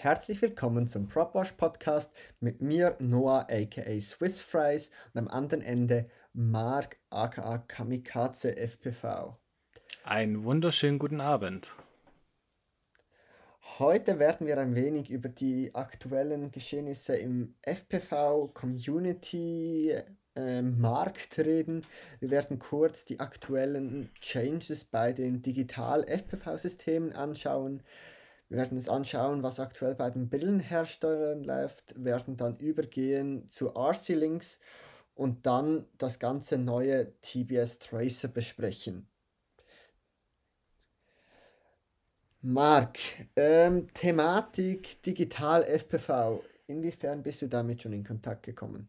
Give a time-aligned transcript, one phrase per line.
[0.00, 6.04] Herzlich willkommen zum PropWash Podcast mit mir, Noah aka Swiss Fries und am anderen Ende
[6.32, 9.36] Mark aka Kamikaze FPV.
[10.04, 11.72] Einen wunderschönen guten Abend.
[13.80, 19.96] Heute werden wir ein wenig über die aktuellen Geschehnisse im FPV Community
[20.36, 21.84] äh, Markt reden.
[22.20, 27.82] Wir werden kurz die aktuellen Changes bei den Digital FPV Systemen anschauen.
[28.48, 34.58] Wir werden uns anschauen, was aktuell bei den Brillenherstellern läuft, werden dann übergehen zu RC-Links
[35.14, 39.06] und dann das ganze neue TBS Tracer besprechen.
[42.40, 42.98] Marc,
[43.36, 46.42] ähm, Thematik Digital FPV.
[46.68, 48.88] Inwiefern bist du damit schon in Kontakt gekommen?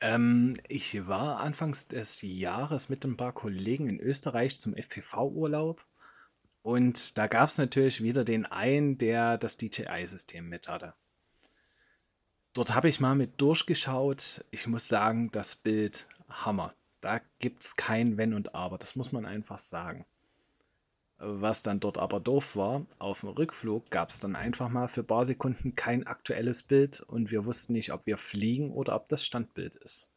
[0.00, 5.84] Ähm, ich war anfangs des Jahres mit ein paar Kollegen in Österreich zum FPV-Urlaub
[6.64, 10.94] und da gab es natürlich wieder den einen, der das DJI-System mit hatte.
[12.54, 14.42] Dort habe ich mal mit durchgeschaut.
[14.50, 16.74] Ich muss sagen, das Bild Hammer.
[17.02, 18.78] Da gibt es kein Wenn und Aber.
[18.78, 20.06] Das muss man einfach sagen.
[21.18, 25.02] Was dann dort aber doof war, auf dem Rückflug gab es dann einfach mal für
[25.02, 29.10] ein paar Sekunden kein aktuelles Bild und wir wussten nicht, ob wir fliegen oder ob
[29.10, 30.08] das Standbild ist.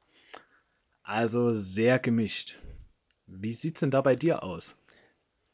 [1.04, 2.58] Also sehr gemischt.
[3.26, 4.78] Wie sieht es denn da bei dir aus?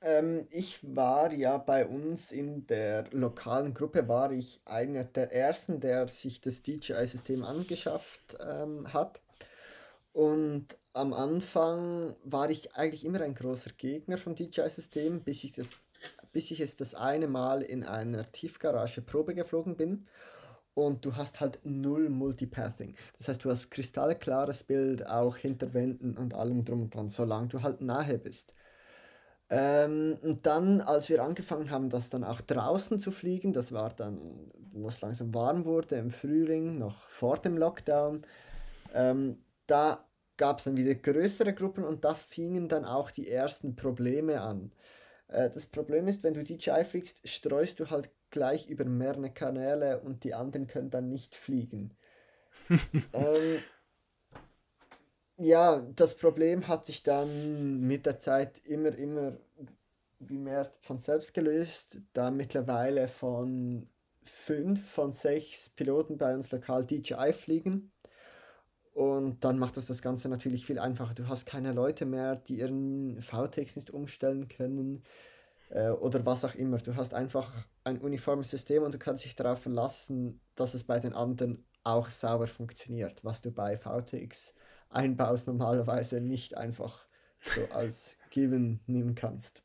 [0.03, 5.79] Ähm, ich war ja bei uns in der lokalen Gruppe, war ich einer der ersten,
[5.79, 9.21] der sich das DJI-System angeschafft ähm, hat.
[10.11, 15.53] Und am Anfang war ich eigentlich immer ein großer Gegner vom DJI-System, bis ich
[16.33, 20.07] bis ich es das eine Mal in einer Tiefgarage Probe geflogen bin.
[20.75, 22.95] Und du hast halt null Multipathing.
[23.17, 27.47] Das heißt, du hast kristallklares Bild auch hinter Wänden und allem drum und dran, solange
[27.47, 28.53] du halt nahe bist.
[29.49, 33.89] Ähm, und dann, als wir angefangen haben, das dann auch draußen zu fliegen, das war
[33.91, 34.19] dann,
[34.71, 38.25] wo es langsam warm wurde, im Frühling, noch vor dem Lockdown,
[38.93, 39.37] ähm,
[39.67, 40.05] da
[40.37, 44.71] gab es dann wieder größere Gruppen und da fingen dann auch die ersten Probleme an.
[45.27, 49.99] Äh, das Problem ist, wenn du DJI fliegst, streust du halt gleich über mehrere Kanäle
[49.99, 51.95] und die anderen können dann nicht fliegen.
[53.13, 53.59] ähm,
[55.37, 59.33] ja, das Problem hat sich dann mit der Zeit immer, immer
[60.19, 63.87] wie mehr von selbst gelöst, da mittlerweile von
[64.23, 67.91] fünf von sechs Piloten bei uns lokal DJI fliegen.
[68.93, 71.15] Und dann macht das das Ganze natürlich viel einfacher.
[71.15, 75.03] Du hast keine Leute mehr, die ihren VTX nicht umstellen können
[75.71, 76.77] äh, oder was auch immer.
[76.77, 77.51] Du hast einfach
[77.83, 82.07] ein uniformes System und du kannst dich darauf verlassen, dass es bei den anderen auch
[82.09, 84.53] sauber funktioniert, was du bei VTX
[84.95, 87.07] einbaust, normalerweise nicht einfach
[87.41, 89.63] so als Given nehmen kannst.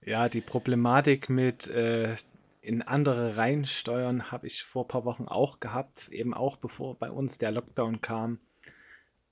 [0.00, 2.14] Ja, die Problematik mit äh,
[2.60, 7.10] in andere reinsteuern habe ich vor ein paar Wochen auch gehabt, eben auch bevor bei
[7.10, 8.38] uns der Lockdown kam.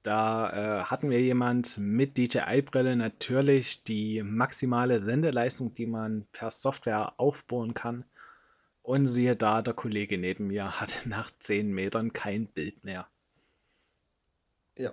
[0.03, 0.50] Da
[0.81, 7.75] äh, hatten wir jemand mit DJI-Brille natürlich die maximale Sendeleistung, die man per Software aufbauen
[7.75, 8.05] kann.
[8.83, 13.09] Und siehe da, der Kollege neben mir hatte nach 10 Metern kein Bild mehr.
[14.79, 14.93] Ja.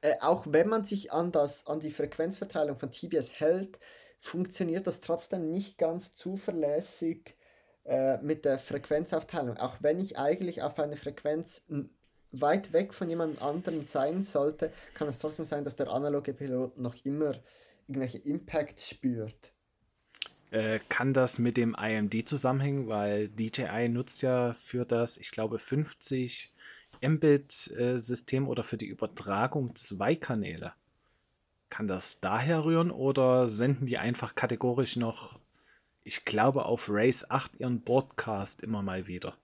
[0.00, 3.78] Äh, auch wenn man sich an, das, an die Frequenzverteilung von TBS hält,
[4.18, 7.36] funktioniert das trotzdem nicht ganz zuverlässig
[7.84, 9.56] äh, mit der Frequenzaufteilung.
[9.56, 11.62] Auch wenn ich eigentlich auf eine Frequenz
[12.32, 16.78] weit weg von jemand anderem sein sollte, kann es trotzdem sein, dass der analoge Pilot
[16.78, 17.32] noch immer
[17.86, 19.52] irgendwelche Impacts spürt.
[20.50, 25.58] Äh, kann das mit dem IMD zusammenhängen, weil DJI nutzt ja für das, ich glaube,
[25.58, 26.52] 50
[27.00, 30.72] Mbit-System oder für die Übertragung zwei Kanäle.
[31.70, 35.38] Kann das daher rühren oder senden die einfach kategorisch noch,
[36.02, 39.36] ich glaube, auf Race 8 ihren Broadcast immer mal wieder?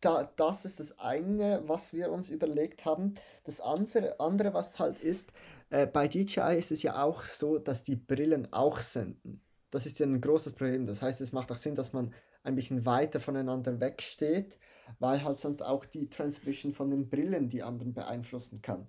[0.00, 3.14] Da, das ist das eine, was wir uns überlegt haben.
[3.42, 5.32] Das andere, andere was halt ist,
[5.70, 9.40] äh, bei DJI ist es ja auch so, dass die Brillen auch senden.
[9.70, 10.86] Das ist ja ein großes Problem.
[10.86, 14.58] Das heißt, es macht auch Sinn, dass man ein bisschen weiter voneinander wegsteht,
[14.98, 18.86] weil halt sonst auch die Transmission von den Brillen die anderen beeinflussen kann.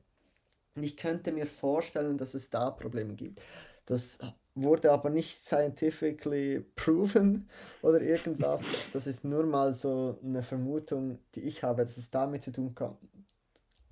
[0.75, 3.41] Und ich könnte mir vorstellen, dass es da Probleme gibt.
[3.85, 4.19] Das
[4.55, 7.49] wurde aber nicht scientifically proven
[7.81, 8.65] oder irgendwas.
[8.93, 12.75] Das ist nur mal so eine Vermutung, die ich habe, dass es damit zu tun,
[12.75, 12.97] kann,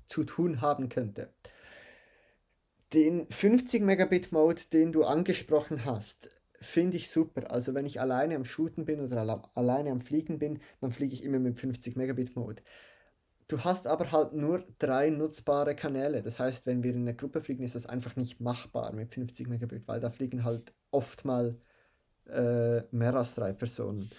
[0.07, 1.33] zu tun haben könnte.
[2.93, 7.51] Den 50 Megabit Mode, den du angesprochen hast, finde ich super.
[7.51, 11.13] Also wenn ich alleine am Shooten bin oder alle alleine am Fliegen bin, dann fliege
[11.13, 12.63] ich immer mit 50 Megabit Mode.
[13.47, 16.21] Du hast aber halt nur drei nutzbare Kanäle.
[16.21, 19.47] Das heißt, wenn wir in einer Gruppe fliegen, ist das einfach nicht machbar mit 50
[19.47, 21.57] Megabit, weil da fliegen halt oft mal
[22.25, 24.09] äh, mehr als drei Personen.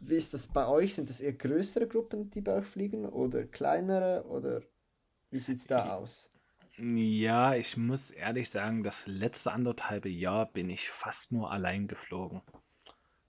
[0.00, 0.94] wie ist das bei euch?
[0.94, 4.62] Sind das eher größere Gruppen, die bei euch fliegen oder kleinere oder
[5.30, 6.30] wie sieht es da aus?
[6.76, 12.42] Ja, ich muss ehrlich sagen, das letzte anderthalbe Jahr bin ich fast nur allein geflogen.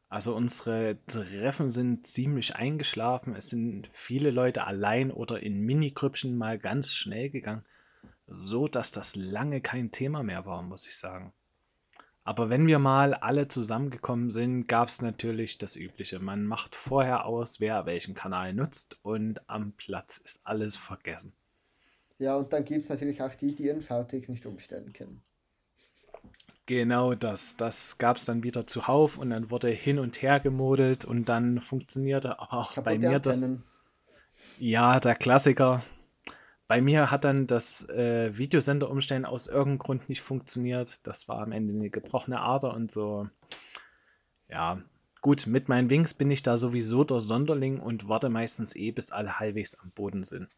[0.09, 3.35] Also unsere Treffen sind ziemlich eingeschlafen.
[3.35, 7.63] Es sind viele Leute allein oder in Minigrüppchen mal ganz schnell gegangen,
[8.25, 11.31] so dass das lange kein Thema mehr war, muss ich sagen.
[12.23, 16.17] Aber wenn wir mal alle zusammengekommen sind, gab es natürlich das Übliche.
[16.17, 21.33] Man macht vorher aus, wer welchen Kanal nutzt und am Platz ist alles vergessen.
[22.17, 25.21] Ja, und dann gibt es natürlich auch die, die ihren VTX nicht umstellen können.
[26.65, 27.55] Genau das.
[27.57, 31.61] Das gab es dann wieder zuhauf und dann wurde hin und her gemodelt und dann
[31.61, 33.51] funktionierte aber auch bei mir das.
[34.57, 35.83] Ja, der Klassiker.
[36.67, 41.05] Bei mir hat dann das äh, Videosender umstellen aus irgendeinem Grund nicht funktioniert.
[41.05, 43.29] Das war am Ende eine gebrochene Ader und so.
[44.49, 44.81] Ja,
[45.21, 49.11] gut, mit meinen Wings bin ich da sowieso der Sonderling und warte meistens eh, bis
[49.11, 50.49] alle halbwegs am Boden sind.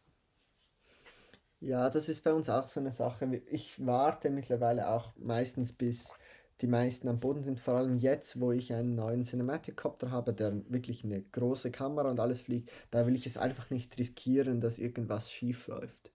[1.60, 3.42] Ja, das ist bei uns auch so eine Sache.
[3.50, 6.14] Ich warte mittlerweile auch meistens, bis
[6.60, 7.60] die meisten am Boden sind.
[7.60, 12.10] Vor allem jetzt, wo ich einen neuen Cinematic Copter habe, der wirklich eine große Kamera
[12.10, 16.12] und alles fliegt, da will ich es einfach nicht riskieren, dass irgendwas schief läuft.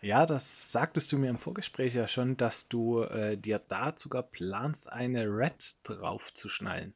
[0.00, 4.22] Ja, das sagtest du mir im Vorgespräch ja schon, dass du äh, dir da sogar
[4.22, 6.94] planst, eine Red draufzuschnallen.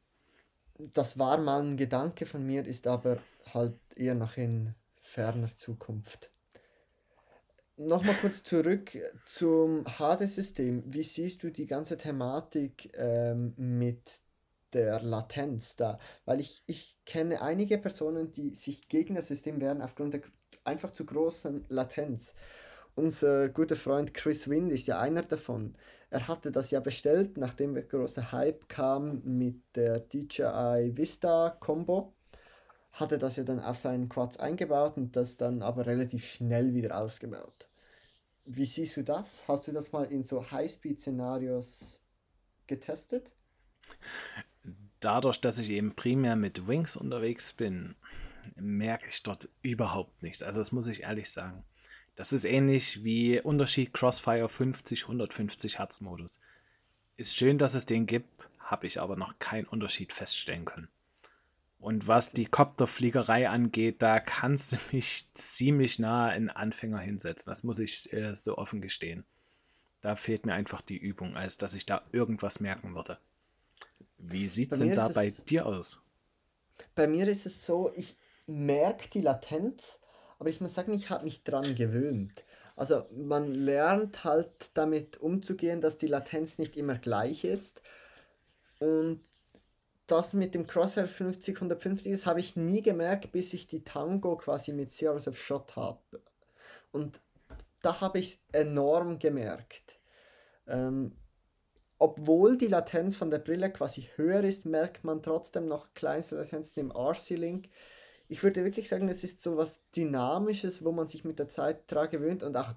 [0.93, 3.19] Das war mal ein Gedanke von mir, ist aber
[3.53, 6.31] halt eher noch in ferner Zukunft.
[7.83, 8.91] Nochmal kurz zurück
[9.25, 10.83] zum HD-System.
[10.85, 14.21] Wie siehst du die ganze Thematik ähm, mit
[14.71, 15.97] der Latenz da?
[16.25, 20.21] Weil ich, ich kenne einige Personen, die sich gegen das System wehren aufgrund der
[20.63, 22.35] einfach zu großen Latenz.
[22.93, 25.75] Unser guter Freund Chris Wind ist ja einer davon.
[26.11, 32.13] Er hatte das ja bestellt, nachdem der große Hype kam mit der DJI Vista Combo
[32.93, 37.01] hatte das ja dann auf seinen Quads eingebaut und das dann aber relativ schnell wieder
[37.01, 37.70] ausgebaut.
[38.45, 39.47] Wie siehst du das?
[39.47, 41.99] Hast du das mal in so Highspeed-Szenarios
[42.67, 43.31] getestet?
[44.99, 47.95] Dadurch, dass ich eben primär mit Wings unterwegs bin,
[48.55, 50.43] merke ich dort überhaupt nichts.
[50.43, 51.63] Also das muss ich ehrlich sagen.
[52.15, 56.39] Das ist ähnlich wie Unterschied Crossfire 50, 150 Hertz Modus.
[57.17, 60.87] Ist schön, dass es den gibt, habe ich aber noch keinen Unterschied feststellen können.
[61.81, 67.49] Und was die Kopterfliegerei angeht, da kannst du mich ziemlich nah in Anfänger hinsetzen.
[67.49, 69.25] Das muss ich äh, so offen gestehen.
[70.01, 73.17] Da fehlt mir einfach die Übung, als dass ich da irgendwas merken würde.
[74.19, 76.01] Wie sieht es denn da bei dir aus?
[76.93, 79.99] Bei mir ist es so, ich merke die Latenz,
[80.37, 82.43] aber ich muss sagen, ich habe mich dran gewöhnt.
[82.75, 87.81] Also man lernt halt damit umzugehen, dass die Latenz nicht immer gleich ist.
[88.79, 89.23] Und
[90.11, 94.35] das mit dem Crosshair 50, 150 ist, habe ich nie gemerkt, bis ich die Tango
[94.35, 95.99] quasi mit Zeros of Shot habe.
[96.91, 97.21] Und
[97.81, 99.99] da habe ich es enorm gemerkt.
[100.67, 101.15] Ähm,
[101.97, 106.79] obwohl die Latenz von der Brille quasi höher ist, merkt man trotzdem noch kleinste Latenzen
[106.79, 107.69] im RC-Link.
[108.27, 111.91] Ich würde wirklich sagen, es ist so was Dynamisches, wo man sich mit der Zeit
[111.91, 112.73] daran gewöhnt und auch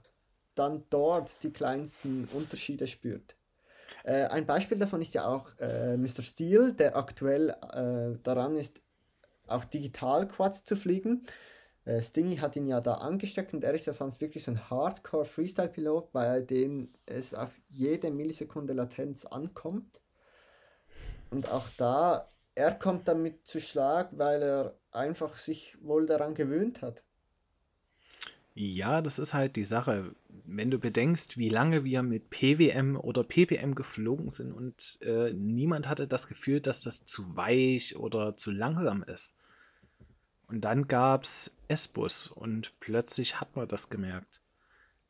[0.54, 3.34] dann dort die kleinsten Unterschiede spürt.
[4.02, 6.22] Äh, ein Beispiel davon ist ja auch äh, Mr.
[6.22, 8.80] Steel, der aktuell äh, daran ist,
[9.46, 11.26] auch digital Quads zu fliegen.
[11.84, 14.70] Äh, Stingy hat ihn ja da angesteckt und er ist ja sonst wirklich so ein
[14.70, 20.00] Hardcore-Freestyle-Pilot, bei dem es auf jede Millisekunde Latenz ankommt.
[21.30, 26.80] Und auch da, er kommt damit zu Schlag, weil er einfach sich wohl daran gewöhnt
[26.80, 27.04] hat.
[28.56, 30.14] Ja, das ist halt die Sache.
[30.44, 35.88] Wenn du bedenkst, wie lange wir mit PWM oder PPM geflogen sind und äh, niemand
[35.88, 39.36] hatte das Gefühl, dass das zu weich oder zu langsam ist.
[40.46, 44.40] Und dann gab es S-Bus und plötzlich hat man das gemerkt.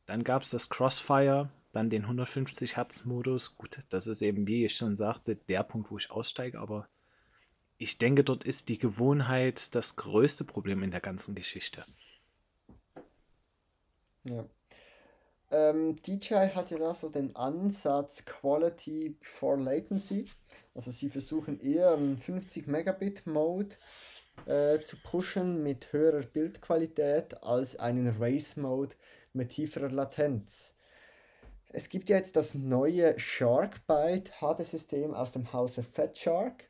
[0.07, 3.55] Dann gab es das Crossfire, dann den 150 Hertz Modus.
[3.57, 6.87] Gut, das ist eben, wie ich schon sagte, der Punkt, wo ich aussteige, aber
[7.77, 11.85] ich denke, dort ist die Gewohnheit das größte Problem in der ganzen Geschichte.
[14.27, 14.45] Ja.
[15.51, 20.25] Ähm, DJI hat ja da so den Ansatz Quality before Latency.
[20.73, 23.75] Also sie versuchen eher einen 50 Megabit Mode
[24.47, 28.95] äh, zu pushen mit höherer Bildqualität als einen Race Mode
[29.33, 30.73] mit tieferer Latenz.
[31.69, 36.69] Es gibt ja jetzt das neue SharkBite HD-System aus dem Hause Fat Shark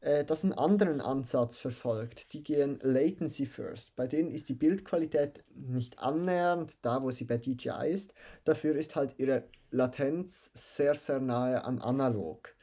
[0.00, 2.32] äh, das einen anderen Ansatz verfolgt.
[2.32, 3.96] Die gehen Latency First.
[3.96, 8.12] Bei denen ist die Bildqualität nicht annähernd da, wo sie bei DJI ist.
[8.44, 12.54] Dafür ist halt ihre Latenz sehr, sehr nahe an analog.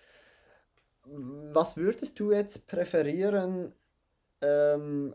[1.05, 3.73] Was würdest du jetzt präferieren,
[4.41, 5.13] ähm,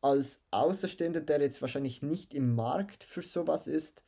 [0.00, 4.02] als Außenstehender, der jetzt wahrscheinlich nicht im Markt für sowas ist,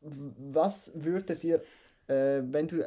[0.00, 1.62] was würde dir,
[2.08, 2.84] äh, wenn du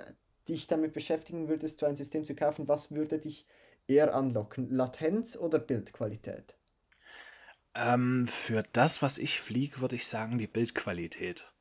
[0.47, 3.45] dich damit beschäftigen würdest, so ein System zu kaufen, was würde dich
[3.87, 4.69] eher anlocken?
[4.69, 6.55] Latenz oder Bildqualität?
[7.73, 11.53] Ähm, für das, was ich fliege, würde ich sagen, die Bildqualität.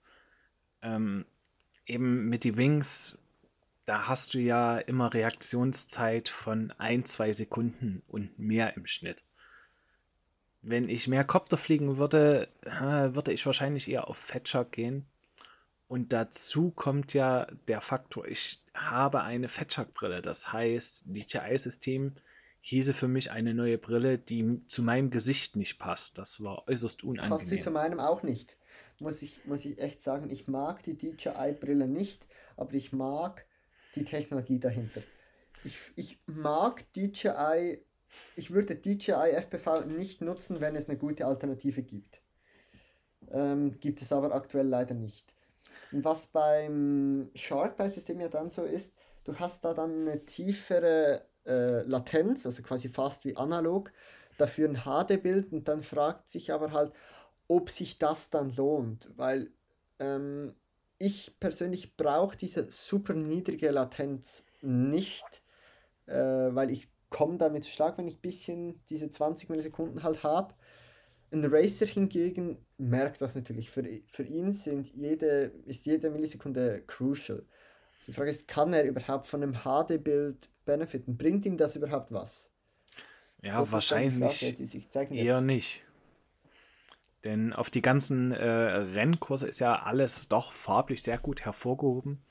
[0.82, 1.24] Ähm,
[1.86, 3.18] eben mit die Wings,
[3.84, 9.24] da hast du ja immer Reaktionszeit von ein, zwei Sekunden und mehr im Schnitt.
[10.62, 15.04] Wenn ich mehr Copter fliegen würde, würde ich wahrscheinlich eher auf Fetcher gehen.
[15.88, 20.21] Und dazu kommt ja der Faktor, ich habe eine Fettshark-Brille.
[20.21, 22.14] Das heißt, DJI-System
[22.61, 26.19] hieße für mich eine neue Brille, die zu meinem Gesicht nicht passt.
[26.19, 27.38] Das war äußerst unangenehm.
[27.38, 28.57] Passt sie zu meinem auch nicht.
[29.00, 32.26] Muss ich, muss ich echt sagen, ich mag die DJI-Brille nicht,
[32.57, 33.45] aber ich mag
[33.95, 35.02] die Technologie dahinter.
[35.64, 37.83] Ich, ich mag DJI,
[38.37, 42.23] ich würde DJI FPV nicht nutzen, wenn es eine gute Alternative gibt.
[43.31, 45.35] Ähm, gibt es aber aktuell leider nicht.
[45.94, 51.82] Und was beim Sharkbite-System ja dann so ist, du hast da dann eine tiefere äh,
[51.82, 53.92] Latenz, also quasi fast wie analog,
[54.36, 56.92] dafür ein HD-Bild und dann fragt sich aber halt,
[57.46, 59.52] ob sich das dann lohnt, weil
[60.00, 60.56] ähm,
[60.98, 65.42] ich persönlich brauche diese super niedrige Latenz nicht,
[66.06, 70.54] äh, weil ich komme damit stark, wenn ich ein bisschen diese 20 Millisekunden halt habe.
[71.34, 73.68] Ein Racer hingegen merkt das natürlich.
[73.68, 77.44] Für, für ihn sind jede, ist jede Millisekunde crucial.
[78.06, 81.16] Die Frage ist, kann er überhaupt von einem HD-Bild benefiten?
[81.16, 82.52] Bringt ihm das überhaupt was?
[83.42, 84.14] Ja, das wahrscheinlich
[84.92, 85.82] Frage, eher nicht.
[87.24, 92.22] Denn auf die ganzen äh, Rennkurse ist ja alles doch farblich sehr gut hervorgehoben.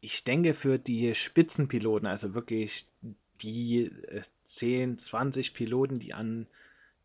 [0.00, 2.88] Ich denke, für die Spitzenpiloten, also wirklich
[3.42, 6.46] die äh, 10, 20 Piloten, die an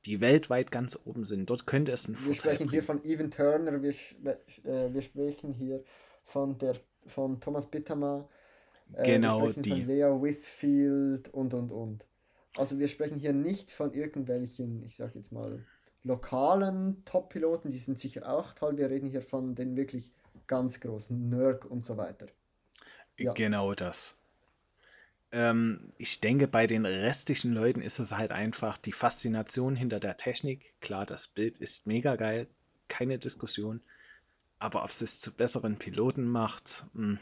[0.05, 2.71] die weltweit ganz oben sind, dort könnte es ein Wir sprechen bringen.
[2.71, 5.83] hier von Evan Turner, wir, äh, wir sprechen hier
[6.23, 8.27] von, der, von Thomas Bittama,
[8.93, 9.69] äh, genau, wir sprechen die.
[9.69, 12.07] von Lea Whitfield und und und.
[12.57, 15.65] Also wir sprechen hier nicht von irgendwelchen, ich sag jetzt mal,
[16.03, 18.77] lokalen Top-Piloten, die sind sicher auch toll.
[18.77, 20.11] Wir reden hier von den wirklich
[20.47, 22.27] ganz großen, Nerd und so weiter.
[23.17, 23.33] Ja.
[23.33, 24.17] Genau das.
[25.31, 30.17] Ähm, ich denke, bei den restlichen Leuten ist es halt einfach die Faszination hinter der
[30.17, 30.73] Technik.
[30.81, 32.47] Klar, das Bild ist mega geil,
[32.89, 33.81] keine Diskussion.
[34.59, 37.19] Aber ob es es zu besseren Piloten macht, hm,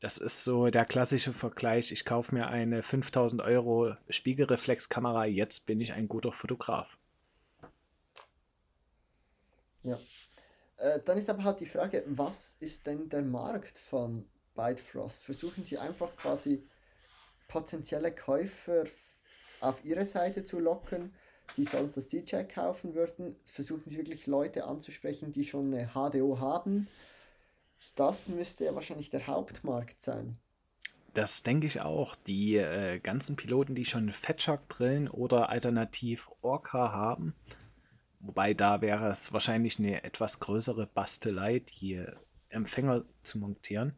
[0.00, 1.90] das ist so der klassische Vergleich.
[1.90, 6.98] Ich kaufe mir eine 5000 Euro Spiegelreflexkamera, jetzt bin ich ein guter Fotograf.
[9.82, 9.98] Ja.
[10.76, 15.24] Äh, dann ist aber halt die Frage, was ist denn der Markt von Bytefrost?
[15.24, 16.62] Versuchen Sie einfach quasi
[17.48, 18.84] potenzielle Käufer
[19.60, 21.14] auf Ihre Seite zu locken,
[21.56, 23.36] die sonst das DJ kaufen würden?
[23.44, 26.88] Versuchen Sie wirklich Leute anzusprechen, die schon eine HDO haben?
[27.94, 30.36] Das müsste ja wahrscheinlich der Hauptmarkt sein.
[31.14, 32.14] Das denke ich auch.
[32.14, 37.34] Die äh, ganzen Piloten, die schon Fatshark-Brillen oder alternativ Orca haben,
[38.26, 42.04] Wobei da wäre es wahrscheinlich eine etwas größere Bastelei, die
[42.48, 43.94] Empfänger zu montieren.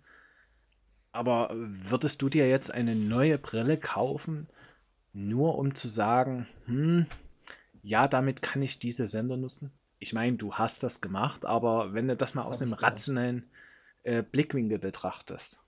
[1.12, 4.48] Aber würdest du dir jetzt eine neue Brille kaufen,
[5.12, 7.06] nur um zu sagen, hm,
[7.82, 9.72] ja, damit kann ich diese Sender nutzen?
[9.98, 13.50] Ich meine, du hast das gemacht, aber wenn du das mal aus einem rationellen
[14.04, 15.60] äh, Blickwinkel betrachtest.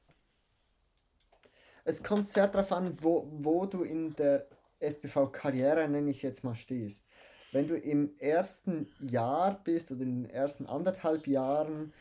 [1.84, 4.46] Es kommt sehr darauf an, wo, wo du in der
[4.78, 7.06] FPV-Karriere, nenne ich es jetzt mal, stehst
[7.52, 11.92] wenn du im ersten Jahr bist oder in den ersten anderthalb Jahren,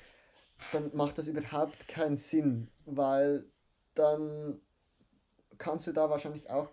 [0.72, 3.46] dann macht das überhaupt keinen Sinn, weil
[3.96, 4.62] dann
[5.58, 6.70] kannst du da wahrscheinlich auch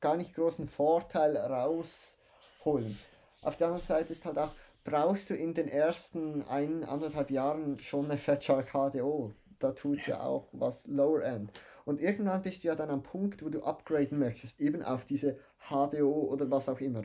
[0.00, 2.98] gar nicht großen Vorteil rausholen.
[3.42, 4.52] Auf der anderen Seite ist halt auch,
[4.84, 9.32] brauchst du in den ersten ein, anderthalb Jahren schon eine Fatshark HDO.
[9.58, 11.52] Da tut ja auch was Lower End.
[11.84, 15.38] Und irgendwann bist du ja dann am Punkt, wo du upgraden möchtest, eben auf diese
[15.68, 17.02] HDO oder was auch immer.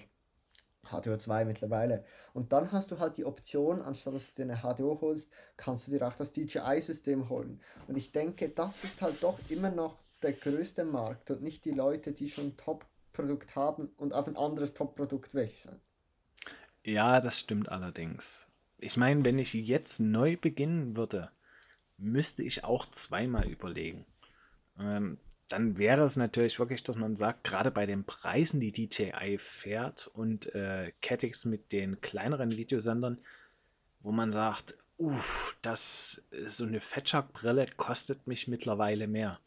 [0.90, 2.04] HDO2 mittlerweile.
[2.34, 5.88] Und dann hast du halt die Option, anstatt dass du dir eine HDO holst, kannst
[5.88, 7.62] du dir auch das DJI-System holen.
[7.88, 11.72] Und ich denke, das ist halt doch immer noch der größte Markt und nicht die
[11.72, 15.80] Leute, die schon Top-Produkt haben und auf ein anderes Top-Produkt wechseln.
[16.84, 18.46] Ja, das stimmt allerdings.
[18.78, 21.32] Ich meine, wenn ich jetzt neu beginnen würde,
[21.98, 24.06] müsste ich auch zweimal überlegen.
[24.78, 25.18] Ähm,
[25.50, 30.08] dann wäre es natürlich wirklich, dass man sagt, gerade bei den Preisen, die DJI fährt
[30.08, 33.18] und äh, Catix mit den kleineren Videosendern,
[34.02, 39.40] wo man sagt, uff, das so eine Fettshark-Brille kostet mich mittlerweile mehr.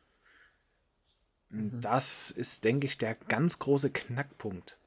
[1.51, 1.81] Mhm.
[1.81, 4.79] Das ist, denke ich, der ganz große Knackpunkt.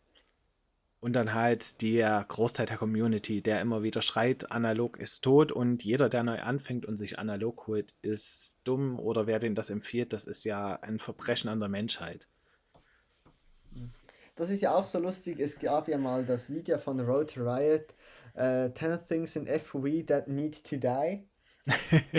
[1.02, 5.52] Und dann halt der Großteil der Community, der immer wieder schreit, analog ist tot.
[5.52, 9.00] Und jeder, der neu anfängt und sich analog holt, ist dumm.
[9.00, 12.28] Oder wer den das empfiehlt, das ist ja ein Verbrechen an der Menschheit.
[14.36, 17.94] Das ist ja auch so lustig, es gab ja mal das Video von Road Riot,
[18.38, 21.29] uh, 10 Things in FPV That Need to Die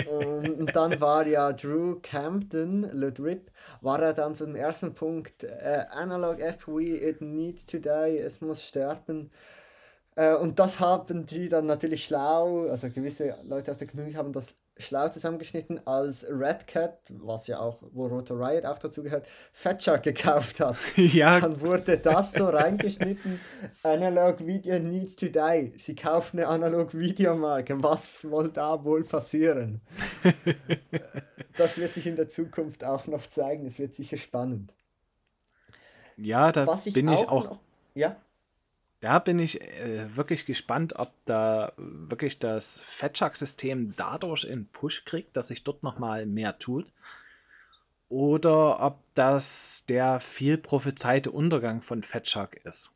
[0.09, 5.85] und dann war ja Drew Campton, Le Drip, war er dann zum ersten Punkt, äh,
[5.91, 9.31] Analog FPV, it needs to die, es muss sterben.
[10.15, 14.33] Äh, und das haben die dann natürlich schlau, also gewisse Leute aus der Community haben
[14.33, 19.27] das schlau zusammengeschnitten, als Red Cat, was ja auch, wo Roto Riot auch dazu gehört,
[19.53, 20.77] Fat Shark gekauft hat.
[20.95, 21.39] Ja.
[21.39, 23.39] Dann wurde das so reingeschnitten,
[23.83, 25.73] Analog Video needs to die.
[25.77, 27.81] Sie kaufen eine Analog Videomarke.
[27.83, 29.81] Was soll da wohl passieren?
[31.57, 33.65] das wird sich in der Zukunft auch noch zeigen.
[33.65, 34.73] Es wird sicher spannend.
[36.17, 37.49] Ja, da ich bin ich auch.
[37.49, 37.59] Noch,
[37.95, 38.15] ja?
[39.01, 45.35] Da bin ich äh, wirklich gespannt, ob da wirklich das Fetchak-System dadurch einen Push kriegt,
[45.35, 46.85] dass sich dort nochmal mehr tut.
[48.09, 52.91] Oder ob das der viel prophezeite Untergang von Fetchak ist.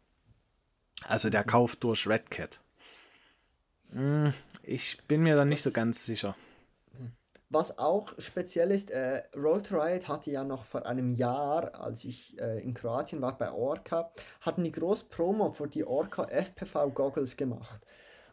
[1.04, 1.48] Also der mhm.
[1.48, 2.60] Kauf durch Redcat.
[3.92, 6.36] Hm, ich bin mir da nicht so ganz sicher.
[7.56, 12.38] Was auch speziell ist, äh, Road Riot hatte ja noch vor einem Jahr, als ich
[12.38, 17.38] äh, in Kroatien war bei Orca, hatten die groß Promo für die Orca FPV Goggles
[17.38, 17.80] gemacht.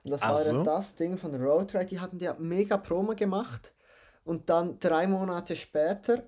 [0.02, 0.57] Und das Ach war so?
[0.57, 3.73] ja das Ding von Road Riot, die hatten ja mega Promo gemacht.
[4.25, 6.25] Und dann drei Monate später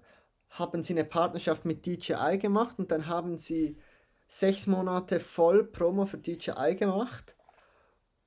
[0.51, 3.77] haben sie eine Partnerschaft mit DJI gemacht und dann haben sie
[4.29, 7.35] sechs Monate voll Promo für DJI gemacht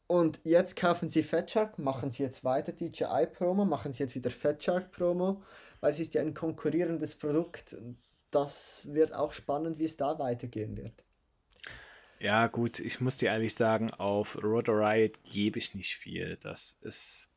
[0.07, 4.31] und jetzt kaufen sie Fat Shark, machen sie jetzt weiter DJI-Promo, machen sie jetzt wieder
[4.31, 5.43] Fat Shark-Promo,
[5.81, 7.75] weil es ist ja ein konkurrierendes Produkt.
[8.31, 11.03] Das wird auch spannend, wie es da weitergehen wird.
[12.19, 16.37] Ja, gut, ich muss dir ehrlich sagen, auf Rotor Riot gebe ich nicht viel.
[16.41, 17.29] Das ist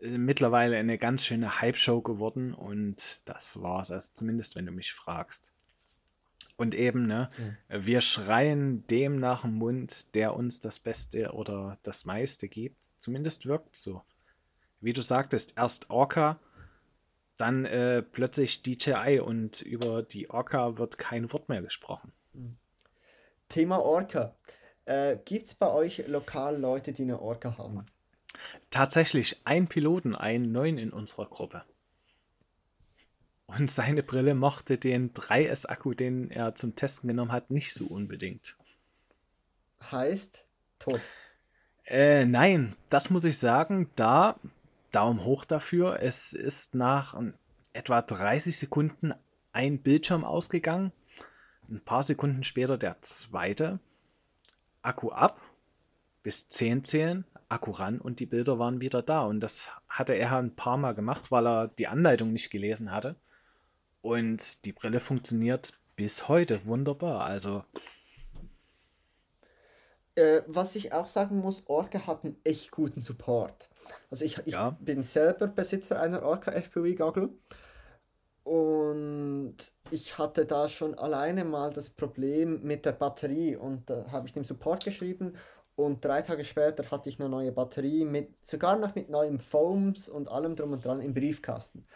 [0.00, 3.90] äh, mittlerweile eine ganz schöne Hype-Show geworden und das war's.
[3.90, 5.52] Also zumindest, wenn du mich fragst.
[6.62, 7.28] Und eben, ne,
[7.68, 7.84] ja.
[7.84, 12.92] wir schreien dem nach dem Mund, der uns das Beste oder das meiste gibt.
[13.00, 14.04] Zumindest wirkt so.
[14.80, 16.38] Wie du sagtest, erst Orca,
[17.36, 22.12] dann äh, plötzlich DJI und über die Orca wird kein Wort mehr gesprochen.
[22.32, 22.56] Mhm.
[23.48, 24.36] Thema Orca.
[24.84, 27.86] Äh, Gibt es bei euch lokal Leute, die eine Orca haben?
[28.70, 31.64] Tatsächlich ein Piloten, einen neuen in unserer Gruppe.
[33.58, 38.56] Und seine Brille mochte den 3S-Akku, den er zum Testen genommen hat, nicht so unbedingt.
[39.90, 40.44] Heißt
[40.78, 41.00] tot.
[41.84, 44.38] Äh, nein, das muss ich sagen, da
[44.90, 46.00] Daumen hoch dafür.
[46.00, 47.20] Es ist nach
[47.72, 49.12] etwa 30 Sekunden
[49.52, 50.92] ein Bildschirm ausgegangen.
[51.68, 53.80] Ein paar Sekunden später der zweite.
[54.82, 55.40] Akku ab,
[56.22, 59.22] bis 10 zählen, Akku ran und die Bilder waren wieder da.
[59.22, 63.16] Und das hatte er ein paar Mal gemacht, weil er die Anleitung nicht gelesen hatte.
[64.02, 67.24] Und die Brille funktioniert bis heute wunderbar.
[67.24, 67.64] Also.
[70.14, 73.70] Äh, was ich auch sagen muss, Orca hat einen echt guten Support.
[74.10, 74.76] Also ich, ich ja.
[74.80, 77.30] bin selber Besitzer einer Orca FPV Goggle
[78.44, 79.56] und
[79.90, 84.32] ich hatte da schon alleine mal das Problem mit der Batterie und da habe ich
[84.32, 85.36] dem Support geschrieben
[85.74, 90.08] und drei Tage später hatte ich eine neue Batterie mit sogar noch mit neuen Foams
[90.08, 91.86] und allem drum und dran im Briefkasten.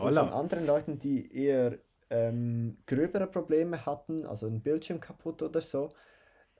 [0.00, 1.78] Und von anderen Leuten, die eher
[2.10, 5.90] ähm, gröbere Probleme hatten, also ein Bildschirm kaputt oder so,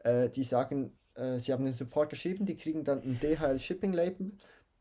[0.05, 3.93] äh, die sagen, äh, sie haben den Support geschrieben, die kriegen dann ein DHL Shipping
[3.93, 4.33] Label,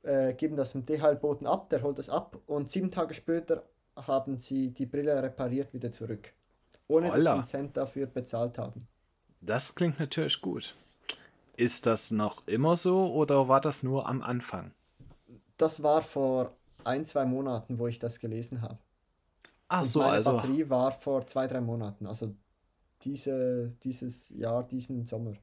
[0.03, 3.63] äh, geben das dem DHL-Boten ab, der holt es ab und sieben Tage später
[3.95, 6.33] haben sie die Brille repariert wieder zurück.
[6.87, 7.15] Ohne Holla.
[7.17, 8.87] dass sie einen Cent dafür bezahlt haben.
[9.41, 10.75] Das klingt natürlich gut.
[11.57, 14.71] Ist das noch immer so oder war das nur am Anfang?
[15.57, 16.55] Das war vor
[16.85, 18.77] ein, zwei Monaten, wo ich das gelesen habe.
[19.67, 20.33] Ach Und so, meine also.
[20.33, 22.35] Batterie war vor zwei, drei Monaten, also
[23.03, 25.33] diese, dieses Jahr, diesen Sommer.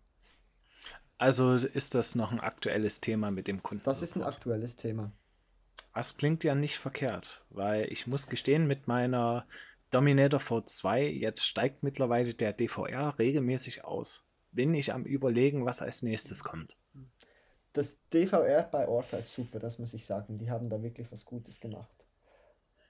[1.16, 3.82] Also ist das noch ein aktuelles Thema mit dem Kunden?
[3.84, 5.10] Das ist ein aktuelles Thema.
[5.94, 9.46] Das klingt ja nicht verkehrt, weil ich muss gestehen, mit meiner
[9.90, 14.24] Dominator V2, jetzt steigt mittlerweile der DVR regelmäßig aus.
[14.52, 16.77] Bin ich am überlegen, was als nächstes kommt
[17.72, 20.38] das DVR bei Orca ist super, das muss ich sagen.
[20.38, 22.06] Die haben da wirklich was Gutes gemacht.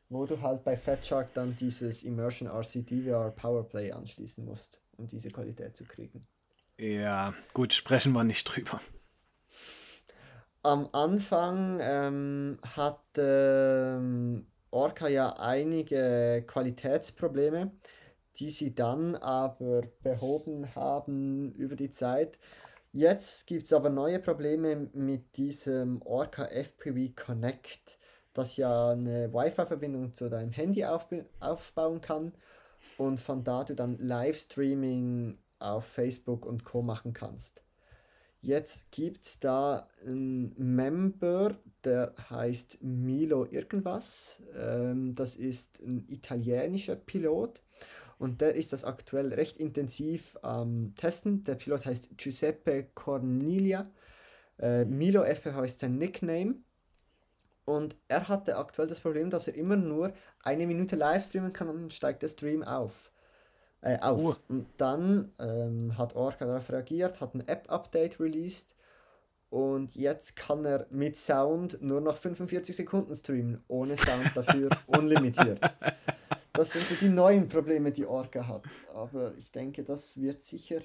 [0.09, 5.07] Wo du halt bei Fat Shark dann dieses Immersion RC DVR Powerplay anschließen musst, um
[5.07, 6.27] diese Qualität zu kriegen.
[6.79, 8.81] Ja, gut, sprechen wir nicht drüber.
[10.63, 17.73] Am Anfang ähm, hat ähm, Orca ja einige Qualitätsprobleme.
[18.39, 22.39] die sie dann aber behoben haben über die Zeit.
[22.93, 27.99] Jetzt gibt es aber neue Probleme mit diesem Orca FPV Connect,
[28.33, 32.33] das ja eine Wi-Fi-Verbindung zu deinem Handy aufbauen kann
[32.97, 36.81] und von da du dann Livestreaming auf Facebook und Co.
[36.81, 37.63] machen kannst.
[38.41, 44.41] Jetzt gibt es da einen Member, der heißt Milo irgendwas.
[44.57, 47.61] Ähm, das ist ein italienischer Pilot
[48.19, 51.45] und der ist das aktuell recht intensiv am Testen.
[51.45, 53.91] Der Pilot heißt Giuseppe Cornelia.
[54.59, 56.57] Äh, Milo FPH ist sein Nickname.
[57.65, 61.69] Und er hatte aktuell das Problem, dass er immer nur eine Minute live streamen kann
[61.69, 63.13] und dann steigt der Stream auf
[63.83, 64.39] äh, aus.
[64.39, 64.43] Uh.
[64.49, 68.75] Und dann ähm, hat Orca darauf reagiert, hat ein App-Update released
[69.51, 75.61] und jetzt kann er mit Sound nur noch 45 Sekunden streamen, ohne Sound dafür unlimitiert.
[76.53, 78.65] Das sind so die neuen Probleme, die Orca hat.
[78.95, 80.81] Aber ich denke, das wird sicher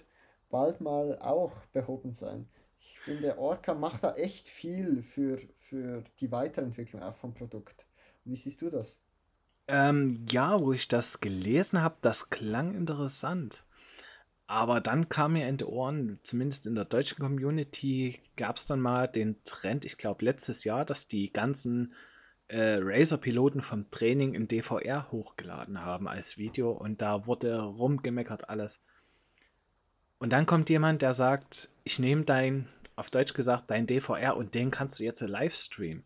[0.49, 2.47] bald mal auch behoben sein.
[2.79, 7.85] Ich finde, Orca macht da echt viel für, für die Weiterentwicklung auch vom Produkt.
[8.25, 9.01] Wie siehst du das?
[9.67, 13.65] Ähm, ja, wo ich das gelesen habe, das klang interessant.
[14.45, 18.81] Aber dann kam mir in die Ohren, zumindest in der deutschen Community, gab es dann
[18.81, 21.93] mal den Trend, ich glaube letztes Jahr, dass die ganzen
[22.53, 28.79] äh, Razer-Piloten vom Training in DVR hochgeladen haben als Video und da wurde rumgemeckert alles.
[30.19, 34.53] Und dann kommt jemand, der sagt, ich nehme dein, auf Deutsch gesagt, dein DVR und
[34.53, 36.03] den kannst du jetzt live streamen.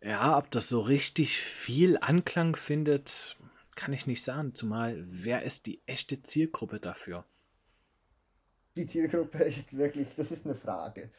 [0.00, 3.36] Ja, ob das so richtig viel Anklang findet,
[3.74, 4.54] kann ich nicht sagen.
[4.54, 7.24] Zumal, wer ist die echte Zielgruppe dafür?
[8.76, 11.10] Die Zielgruppe ist wirklich, das ist eine Frage.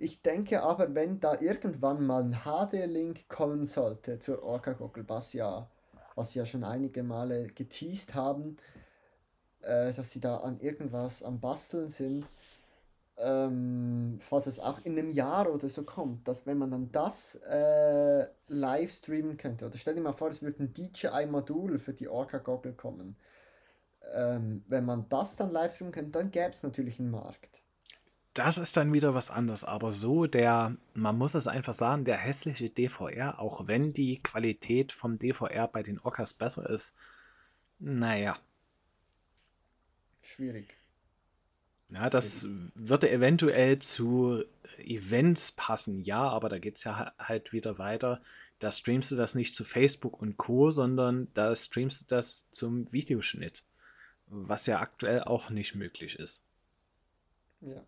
[0.00, 5.68] Ich denke aber, wenn da irgendwann mal ein HD-Link kommen sollte zur Orca-Gockel, was ja,
[6.14, 8.56] was ja schon einige Male geteased haben,
[9.62, 12.26] äh, dass sie da an irgendwas am Basteln sind,
[13.18, 17.34] ähm, falls es auch in einem Jahr oder so kommt, dass wenn man dann das
[17.36, 22.08] äh, live streamen könnte, oder stell dir mal vor, es würde ein DJI-Modul für die
[22.08, 23.16] Orca-Goggle kommen.
[24.14, 27.62] Ähm, wenn man das dann live streamen könnte, dann gäbe es natürlich einen Markt.
[28.38, 32.16] Das ist dann wieder was anderes, aber so der, man muss es einfach sagen, der
[32.16, 36.94] hässliche DVR, auch wenn die Qualität vom DVR bei den Orcas besser ist,
[37.80, 38.38] naja.
[40.22, 40.76] Schwierig.
[41.88, 42.46] Ja, das
[42.76, 44.44] würde eventuell zu
[44.76, 48.20] Events passen, ja, aber da geht es ja halt wieder weiter.
[48.60, 52.86] Da streamst du das nicht zu Facebook und Co., sondern da streamst du das zum
[52.92, 53.64] Videoschnitt,
[54.28, 56.40] was ja aktuell auch nicht möglich ist.
[57.62, 57.82] Ja.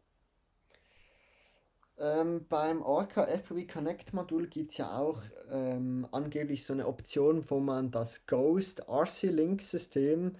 [2.00, 7.44] Ähm, beim Orca FPV Connect Modul gibt es ja auch ähm, angeblich so eine Option,
[7.50, 10.34] wo man das Ghost RC Link System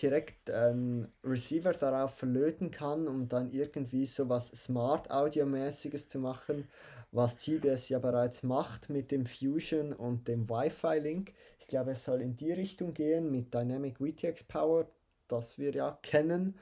[0.00, 6.66] direkt einen Receiver darauf verlöten kann, um dann irgendwie so was Smart Audio-mäßiges zu machen,
[7.10, 11.34] was TBS ja bereits macht mit dem Fusion und dem Wi-Fi-Link.
[11.58, 14.86] Ich glaube, es soll in die Richtung gehen mit Dynamic VTX Power,
[15.28, 16.58] das wir ja kennen.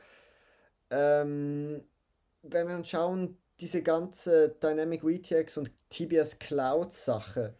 [0.90, 1.84] Ähm,
[2.42, 7.54] wenn wir uns schauen, diese ganze Dynamic VTX und TBS Cloud Sache,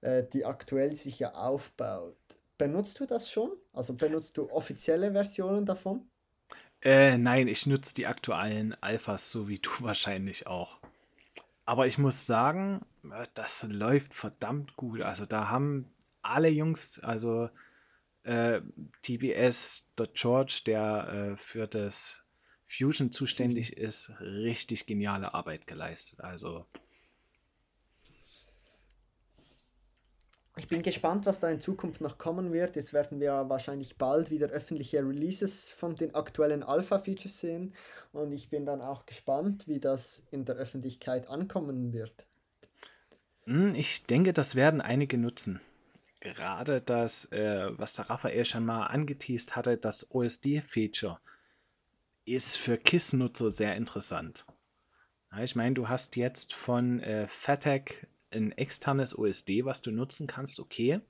[0.00, 2.16] äh, die aktuell sich ja aufbaut,
[2.58, 3.50] benutzt du das schon?
[3.72, 6.08] Also benutzt du offizielle Versionen davon?
[6.82, 10.78] Äh, nein, ich nutze die aktuellen Alphas, so wie du wahrscheinlich auch.
[11.64, 15.02] Aber ich muss sagen, äh, das läuft verdammt gut.
[15.02, 17.50] Also da haben alle Jungs, also
[18.24, 18.60] äh,
[19.02, 22.21] TBS, George, der äh, für das
[22.76, 26.20] Fusion zuständig ist, richtig geniale Arbeit geleistet.
[26.20, 26.66] Also
[30.56, 32.76] Ich bin gespannt, was da in Zukunft noch kommen wird.
[32.76, 37.74] Jetzt werden wir wahrscheinlich bald wieder öffentliche Releases von den aktuellen Alpha-Features sehen.
[38.12, 42.26] Und ich bin dann auch gespannt, wie das in der Öffentlichkeit ankommen wird.
[43.44, 45.60] Hm, ich denke, das werden einige nutzen.
[46.20, 51.18] Gerade das, äh, was der Raphael schon mal angeteased hatte, das OSD-Feature,
[52.24, 54.46] ist für KISS-Nutzer sehr interessant.
[55.30, 60.26] Ja, ich meine, du hast jetzt von äh, FATEC ein externes OSD, was du nutzen
[60.26, 61.00] kannst, okay.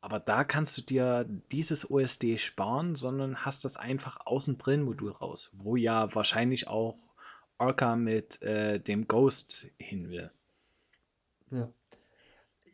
[0.00, 5.10] Aber da kannst du dir dieses OSD sparen, sondern hast das einfach aus dem Brillenmodul
[5.10, 6.96] raus, wo ja wahrscheinlich auch
[7.58, 10.30] Orca mit äh, dem Ghost hin will.
[11.50, 11.70] Ja.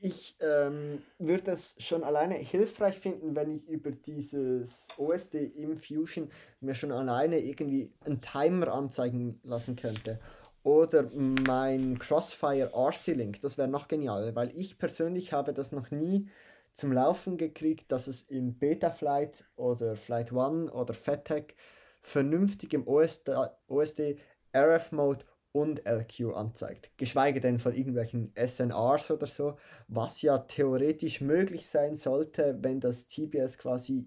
[0.00, 6.30] Ich ähm, würde es schon alleine hilfreich finden, wenn ich über dieses OSD im Fusion
[6.60, 10.20] mir schon alleine irgendwie einen Timer anzeigen lassen könnte.
[10.62, 16.28] Oder mein Crossfire RC-Link, das wäre noch genial, weil ich persönlich habe das noch nie
[16.72, 21.54] zum Laufen gekriegt, dass es in Betaflight oder Flight One oder FATEC
[22.02, 23.30] vernünftigem OSD,
[23.68, 24.18] OSD
[24.54, 25.24] RF-Mode
[25.56, 26.90] und LQ anzeigt.
[26.98, 29.56] Geschweige denn von irgendwelchen SNRs oder so,
[29.88, 34.06] was ja theoretisch möglich sein sollte, wenn das TBS quasi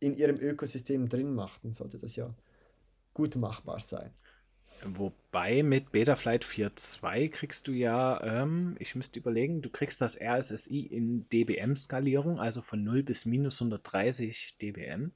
[0.00, 2.34] in ihrem Ökosystem drin macht, dann sollte das ja
[3.12, 4.10] gut machbar sein.
[4.84, 10.80] Wobei mit Betaflight 4.2 kriegst du ja, ähm, ich müsste überlegen, du kriegst das RSSI
[10.80, 15.12] in dBm-Skalierung, also von 0 bis minus 130 dBm.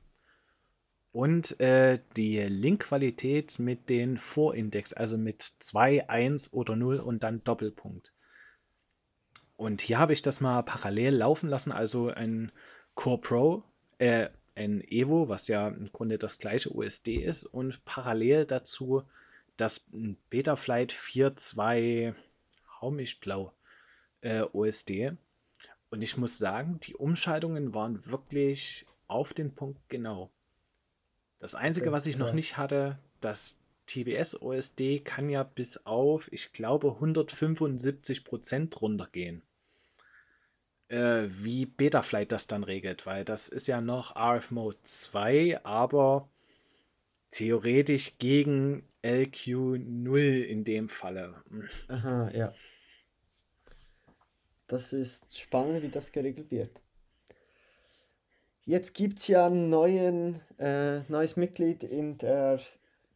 [1.13, 7.43] Und äh, die Linkqualität mit den Vorindex, also mit 2, 1 oder 0 und dann
[7.43, 8.13] Doppelpunkt.
[9.57, 12.53] Und hier habe ich das mal parallel laufen lassen, also ein
[12.95, 13.65] Core Pro,
[13.99, 19.03] äh, ein Evo, was ja im Grunde das gleiche USD ist, und parallel dazu
[19.57, 19.85] das
[20.31, 22.15] Betaflight 4.2
[22.81, 23.53] Haumischblau
[24.23, 25.13] äh, OSD.
[25.91, 30.31] Und ich muss sagen, die Umschaltungen waren wirklich auf den Punkt genau.
[31.41, 36.53] Das Einzige, was ich noch nicht hatte, das TBS OSD kann ja bis auf, ich
[36.53, 39.43] glaube, 175 Prozent runtergehen.
[40.89, 46.29] Äh, wie Betaflight das dann regelt, weil das ist ja noch RF Mode 2, aber
[47.31, 51.43] theoretisch gegen LQ0 in dem Falle.
[51.89, 52.53] Aha, ja.
[54.67, 56.81] Das ist spannend, wie das geregelt wird.
[58.71, 62.61] Jetzt gibt es ja ein äh, neues Mitglied in der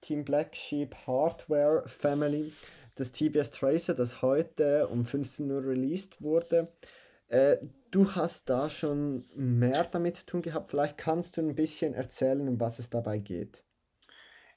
[0.00, 2.52] Team Black Sheep Hardware Family,
[2.96, 6.72] das TBS Tracer, das heute um 15 Uhr released wurde.
[7.28, 7.58] Äh,
[7.92, 10.70] du hast da schon mehr damit zu tun gehabt.
[10.70, 13.62] Vielleicht kannst du ein bisschen erzählen, um was es dabei geht.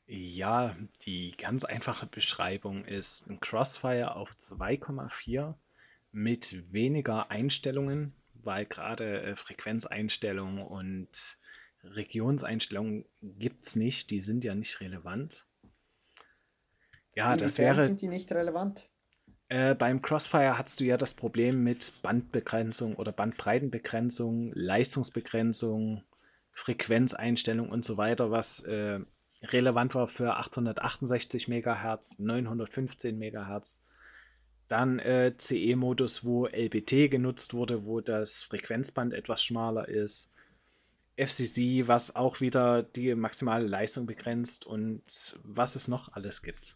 [0.08, 5.54] Ja, die ganz einfache Beschreibung ist ein Crossfire auf 2,4
[6.12, 11.38] mit weniger Einstellungen, weil gerade äh, Frequenzeinstellungen und
[11.84, 15.48] Regionseinstellungen gibt es nicht, die sind ja nicht relevant.
[17.16, 17.84] Ja, das wäre.
[17.84, 18.88] sind die nicht relevant?
[19.50, 26.04] Äh, beim Crossfire hast du ja das Problem mit Bandbegrenzung oder Bandbreitenbegrenzung, Leistungsbegrenzung,
[26.52, 29.00] Frequenzeinstellung und so weiter, was äh,
[29.44, 33.80] relevant war für 868 MHz, 915 MHz.
[34.68, 40.30] Dann äh, CE-Modus, wo LBT genutzt wurde, wo das Frequenzband etwas schmaler ist.
[41.16, 45.02] FCC, was auch wieder die maximale Leistung begrenzt und
[45.44, 46.76] was es noch alles gibt.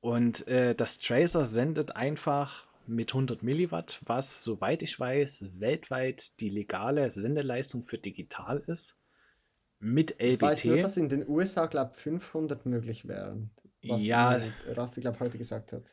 [0.00, 6.48] Und äh, das Tracer sendet einfach mit 100 Milliwatt, was, soweit ich weiß, weltweit die
[6.48, 8.96] legale Sendeleistung für digital ist.
[9.78, 10.32] Mit LBT.
[10.32, 13.50] Ich weiß nur, dass in den USA, glaube ich, 500 möglich wären.
[13.84, 15.84] Was ja, Raffi, glaube heute gesagt hat.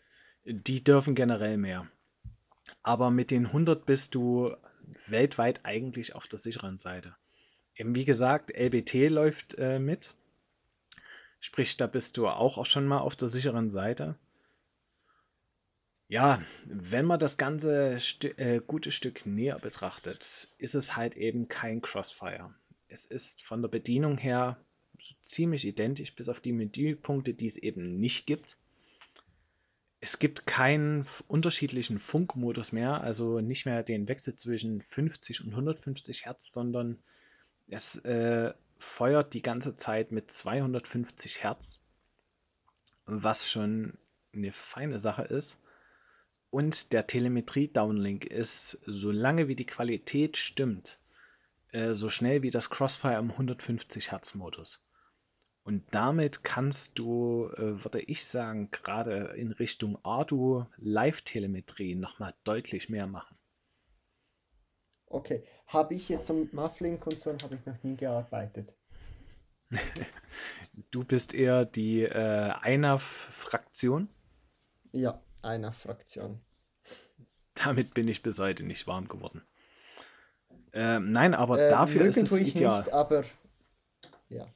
[0.52, 1.88] Die dürfen generell mehr.
[2.82, 4.56] Aber mit den 100 bist du
[5.06, 7.16] weltweit eigentlich auf der sicheren Seite.
[7.76, 10.16] Eben wie gesagt, LBT läuft äh, mit.
[11.40, 14.16] Sprich, da bist du auch, auch schon mal auf der sicheren Seite.
[16.08, 21.48] Ja, wenn man das ganze St äh, gute Stück näher betrachtet, ist es halt eben
[21.48, 22.56] kein Crossfire.
[22.88, 24.58] Es ist von der Bedienung her
[25.00, 28.58] so ziemlich identisch, bis auf die Menüpunkte, die es eben nicht gibt.
[30.02, 36.26] Es gibt keinen unterschiedlichen Funkmodus mehr, also nicht mehr den Wechsel zwischen 50 und 150
[36.26, 37.00] Hertz, sondern
[37.68, 41.80] es äh, feuert die ganze Zeit mit 250 Hertz,
[43.06, 43.98] was schon
[44.34, 45.58] eine feine Sache ist.
[46.50, 50.98] Und der Telemetrie-Downlink ist, solange wie die Qualität stimmt,
[51.72, 54.82] äh, so schnell wie das Crossfire im 150 Hertz Modus.
[55.70, 62.90] Und damit kannst du, äh, würde ich sagen, gerade in Richtung Ardu Live-Telemetrie nochmal deutlich
[62.90, 63.38] mehr machen.
[65.06, 68.74] Okay, habe ich jetzt mit so habe ich noch nie gearbeitet.
[70.90, 74.10] du bist eher die äh, EINAF-Fraktion?
[74.92, 76.42] Ja, EINAF-Fraktion.
[77.54, 79.44] Damit bin ich bis heute nicht warm geworden.
[80.74, 82.80] Ähm, nein, aber äh, dafür ist es ideal.
[82.80, 83.24] Nicht, aber
[84.30, 84.48] ja.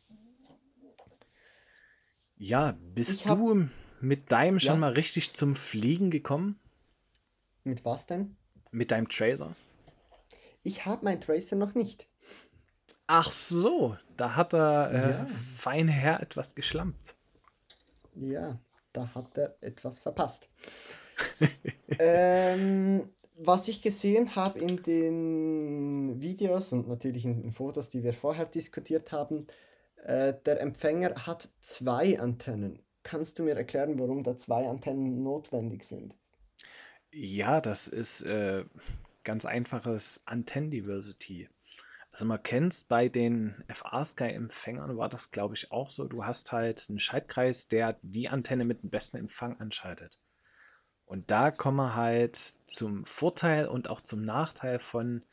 [2.38, 3.70] Ja, bist hab, du
[4.02, 4.80] mit deinem schon ja.
[4.80, 6.60] mal richtig zum Fliegen gekommen?
[7.64, 8.36] Mit was denn?
[8.72, 9.56] Mit deinem Tracer?
[10.64, 12.08] Ich habe meinen Tracer noch nicht.
[13.08, 15.28] Ach so, da hat der äh, ja.
[15.58, 17.16] feine Herr etwas geschlampt.
[18.16, 18.58] Ja,
[18.94, 20.50] da hat er etwas verpasst.
[22.00, 28.14] ähm, was ich gesehen habe in den Videos und natürlich in den Fotos, die wir
[28.14, 29.48] vorher diskutiert haben,
[30.04, 32.80] äh, der Empfänger hat zwei Antennen.
[33.04, 36.16] Kannst du mir erklären, warum da zwei Antennen notwendig sind?
[37.12, 38.66] Ja, das ist äh,
[39.24, 41.50] ganz einfaches Antenn-Diversity.
[42.12, 46.08] Also man kennt es bei den FA-Sky-Empfängern, war das glaube ich auch so.
[46.08, 50.20] Du hast halt einen Schaltkreis, der die Antenne mit dem besten Empfang anschaltet.
[51.06, 52.38] Und da kommen wir halt
[52.68, 55.24] zum Vorteil und auch zum Nachteil von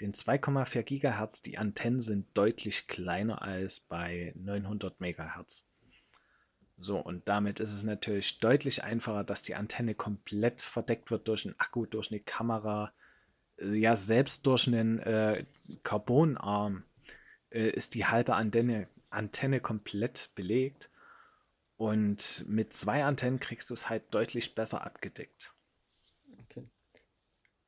[0.00, 1.42] den 2,4 GHz.
[1.42, 5.66] Die Antennen sind deutlich kleiner als bei 900 MHz.
[6.78, 11.46] So, und damit ist es natürlich deutlich einfacher, dass die Antenne komplett verdeckt wird durch
[11.46, 12.92] einen Akku, durch eine Kamera,
[13.58, 15.46] ja, selbst durch einen äh,
[15.82, 16.84] Carbonarm
[17.50, 20.90] äh, ist die halbe Antenne, Antenne komplett belegt.
[21.78, 25.54] Und mit zwei Antennen kriegst du es halt deutlich besser abgedeckt.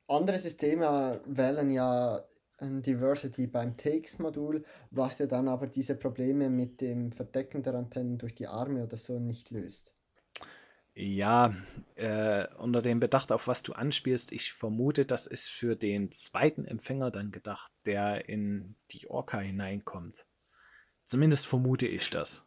[0.09, 2.21] Andere Systeme wählen ja
[2.57, 8.17] ein Diversity beim Takes-Modul, was ja dann aber diese Probleme mit dem Verdecken der Antennen
[8.17, 9.93] durch die Arme oder so nicht löst.
[10.95, 11.55] Ja,
[11.95, 16.65] äh, unter dem Bedacht, auf was du anspielst, ich vermute, das ist für den zweiten
[16.65, 20.25] Empfänger dann gedacht, der in die Orca hineinkommt.
[21.05, 22.45] Zumindest vermute ich das.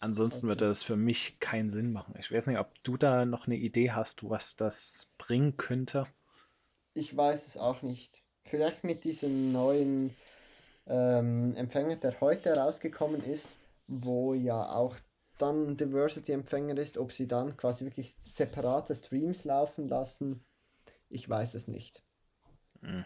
[0.00, 0.70] Ansonsten würde Okay.
[0.70, 2.14] es für mich keinen Sinn machen.
[2.18, 6.06] Ich weiß nicht, ob du da noch eine Idee hast, was das bringen könnte.
[6.94, 8.22] Ich weiß es auch nicht.
[8.44, 10.14] Vielleicht mit diesem neuen
[10.86, 13.48] ähm, Empfänger, der heute herausgekommen ist,
[13.86, 14.96] wo ja auch
[15.38, 20.44] dann Diversity-Empfänger ist, ob sie dann quasi wirklich separate Streams laufen lassen,
[21.08, 22.02] ich weiß es nicht.
[22.80, 23.04] Hm.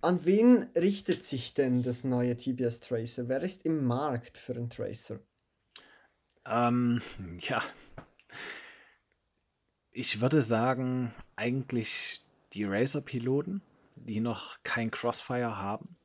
[0.00, 3.28] An wen richtet sich denn das neue TBS Tracer?
[3.28, 5.18] Wer ist im Markt für einen Tracer?
[6.44, 7.02] Ähm,
[7.40, 7.62] ja,
[9.96, 13.62] ich würde sagen, eigentlich die Razer-Piloten,
[13.94, 15.96] die noch kein Crossfire haben.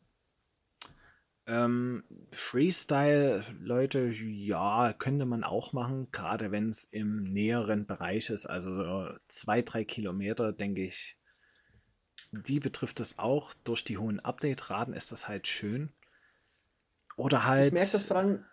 [1.46, 8.74] Ähm, Freestyle-Leute, ja, könnte man auch machen, gerade wenn es im näheren Bereich ist, also
[8.76, 11.18] so zwei, drei Kilometer, denke ich,
[12.32, 13.54] die betrifft es auch.
[13.66, 15.92] Durch die hohen Update-Raten ist das halt schön.
[17.18, 18.46] Oder Ich merke das halt, vor allem,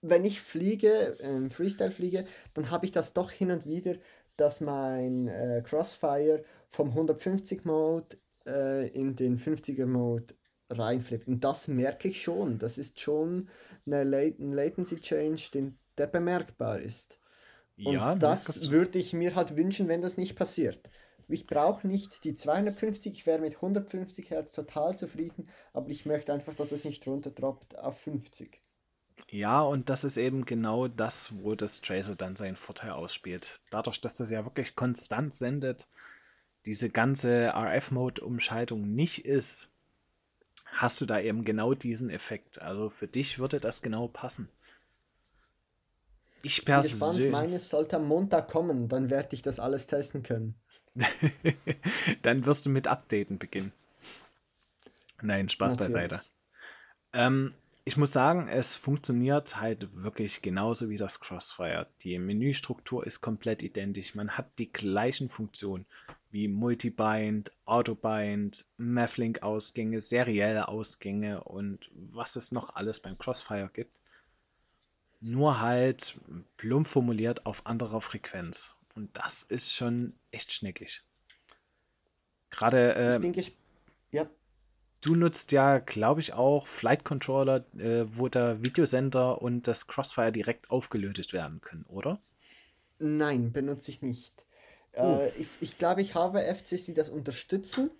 [0.00, 3.96] wenn ich fliege, ähm, Freestyle fliege, dann habe ich das doch hin und wieder,
[4.36, 8.16] dass mein äh, Crossfire vom 150 Mode
[8.46, 10.34] äh, in den 50er Mode
[10.70, 11.28] reinflippt.
[11.28, 12.58] Und das merke ich schon.
[12.58, 13.48] Das ist schon
[13.86, 17.18] eine Lat ein Latency Change, den, der bemerkbar ist.
[17.76, 20.90] Und ja, das merkst würde ich mir halt wünschen, wenn das nicht passiert.
[21.28, 26.32] Ich brauche nicht die 250, ich wäre mit 150 Hertz total zufrieden, aber ich möchte
[26.32, 28.60] einfach, dass es nicht runterdroppt auf 50.
[29.32, 33.62] Ja, und das ist eben genau das, wo das Tracer dann seinen Vorteil ausspielt.
[33.70, 35.88] Dadurch, dass das ja wirklich konstant sendet,
[36.66, 39.70] diese ganze RF-Mode-Umschaltung nicht ist,
[40.66, 42.60] hast du da eben genau diesen Effekt.
[42.60, 44.50] Also für dich würde das genau passen.
[46.42, 49.86] Ich Ich bin gespannt, persönlich, meines sollte am Montag kommen, dann werde ich das alles
[49.86, 50.56] testen können.
[52.22, 53.72] dann wirst du mit Updaten beginnen.
[55.22, 56.16] Nein, Spaß beiseite.
[56.16, 56.32] Natürlich.
[57.14, 61.88] Ähm, ich muss sagen, es funktioniert halt wirklich genauso wie das Crossfire.
[62.02, 64.14] Die Menüstruktur ist komplett identisch.
[64.14, 65.84] Man hat die gleichen Funktionen
[66.30, 74.00] wie Multibind, Autobind, Mavlink-Ausgänge, serielle Ausgänge und was es noch alles beim Crossfire gibt.
[75.20, 76.18] Nur halt
[76.56, 78.76] plump formuliert auf anderer Frequenz.
[78.94, 81.02] Und das ist schon echt schneckig.
[82.50, 83.52] Gerade Ich äh.
[84.12, 84.30] Ja,
[85.02, 90.32] Du nutzt ja, glaube ich, auch Flight Controller, äh, wo der Videosender und das Crossfire
[90.32, 92.22] direkt aufgelötet werden können, oder?
[92.98, 94.44] nein, benutze ich nicht.
[95.00, 97.90] Oh, Äh, ich, ich glaube, ich habe FCs, die das unterstützen,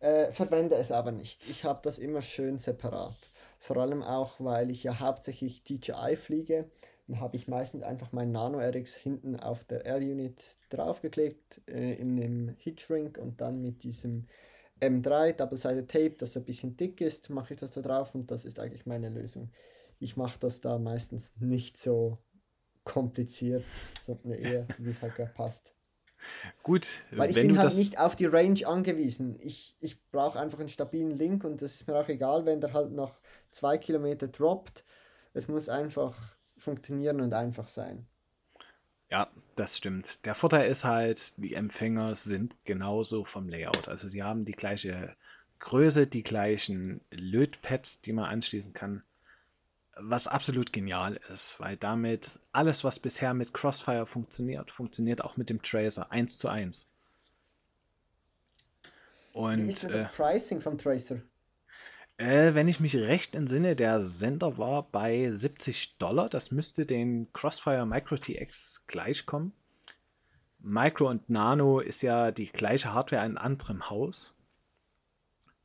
[0.00, 1.44] äh, verwende es aber nicht.
[1.48, 3.16] Ich habe das immer schön separat.
[3.58, 6.70] Vor allem auch, weil ich ja hauptsächlich DJI fliege.
[7.06, 12.16] Dann habe ich meistens einfach mein Nano RX hinten auf der R-Unit draufgeklebt, äh, in
[12.16, 14.26] dem Heatshrink und dann mit diesem
[14.80, 18.44] M3 Double-Sided Tape, das ein bisschen dick ist, mache ich das da drauf und das
[18.44, 19.50] ist eigentlich meine Lösung.
[19.98, 22.18] Ich mache das da meistens nicht so
[22.84, 23.64] kompliziert,
[24.06, 25.72] sondern eher, wie es halt gerade passt.
[26.62, 29.36] gut, Weil ich bin halt das, nicht auf die Range angewiesen.
[29.40, 32.72] Ich, ich brauche einfach einen stabilen Link und das ist mir auch egal, wenn der
[32.72, 33.18] halt noch
[33.50, 34.84] zwei Kilometer droppt.
[35.32, 38.06] Es muss einfach funktionieren und einfach sein.
[39.14, 40.24] Ja, das stimmt.
[40.26, 43.86] Der Vorteil ist halt, die Empfänger sind genauso vom Layout.
[43.86, 45.14] Also sie haben die gleiche
[45.60, 49.04] Größe, die gleichen Lötpads, die man anschließen kann.
[49.94, 55.48] Was absolut genial ist, weil damit alles, was bisher mit Crossfire funktioniert, funktioniert auch mit
[55.48, 56.88] dem Tracer eins zu eins.
[59.52, 61.22] Wie ist Und denn äh, das Pricing vom Tracer?
[62.16, 66.28] Äh, wenn ich mich recht entsinne, der Sender war bei 70 Dollar.
[66.28, 69.52] Das müsste den Crossfire Micro TX gleichkommen.
[70.58, 74.34] Micro und Nano ist ja die gleiche Hardware in anderem Haus.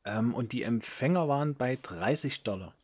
[0.04, 2.74] Ähm, und die Empfänger waren bei 30 Dollar.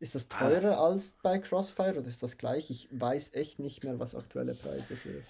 [0.00, 0.86] Ist das teurer ah.
[0.86, 2.70] als bei Crossfire oder ist das gleich?
[2.70, 5.22] Ich weiß echt nicht mehr, was aktuelle Preise für.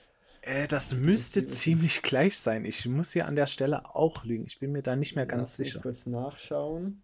[0.48, 2.64] Äh, das müsste ziemlich gleich sein.
[2.64, 4.46] Ich muss hier an der Stelle auch lügen.
[4.46, 5.76] Ich bin mir da nicht mehr ganz Lass sicher.
[5.76, 7.02] Ich kurz nachschauen.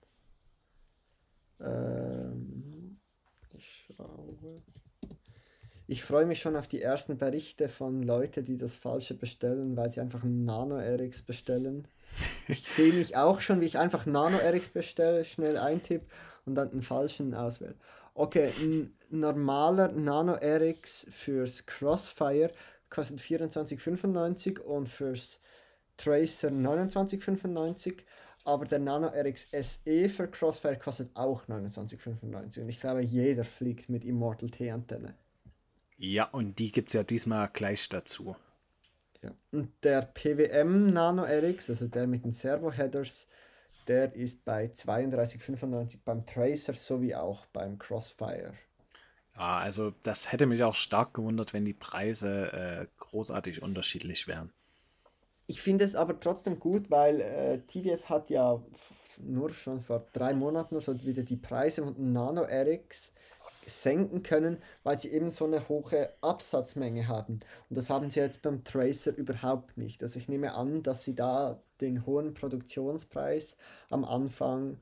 [1.61, 2.99] Ähm,
[3.53, 4.57] ich schaue.
[5.87, 9.93] Ich freue mich schon auf die ersten Berichte von Leuten, die das Falsche bestellen, weil
[9.93, 11.87] sie einfach einen Nano RX bestellen.
[12.49, 16.07] Ich sehe mich auch schon, wie ich einfach Nano RX bestelle, schnell eintippe
[16.47, 17.75] und dann einen falschen auswähle.
[18.15, 22.51] Okay, ein normaler Nano RX fürs Crossfire
[22.95, 25.41] kostet 24,95 und fürs
[25.97, 28.05] Tracer 29,95.
[28.45, 32.61] Aber der Nano RX SE für Crossfire kostet auch 29,95.
[32.61, 35.15] Und ich glaube, jeder fliegt mit Immortal T-Antenne.
[35.97, 38.37] Ja, und die gibt es ja diesmal gleich dazu.
[39.23, 39.31] Ja.
[39.53, 43.27] Und der PWM Nano RX, also der mit den Servo-Headers,
[43.87, 48.55] der ist bei 32,95 beim Tracer sowie auch beim Crossfire.
[49.37, 54.53] Ja, also das hätte mich auch stark gewundert, wenn die Preise äh, großartig unterschiedlich wären.
[55.47, 58.63] Ich finde es aber trotzdem gut, weil äh, TVS hat ja
[59.19, 63.13] nur schon vor drei Monaten so wieder die Preise von Nano RX
[63.67, 67.41] senken können, weil sie eben so eine hohe Absatzmenge haben.
[67.69, 70.03] Und das haben sie jetzt beim Tracer überhaupt nicht.
[70.03, 73.57] Also ich nehme an, dass sie da den hohen Produktionspreis
[73.91, 74.79] am Anfang,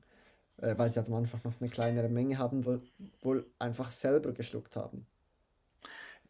[0.57, 2.81] äh, weil sie am Anfang noch eine kleinere Menge haben, wohl,
[3.21, 5.05] wohl einfach selber geschluckt haben.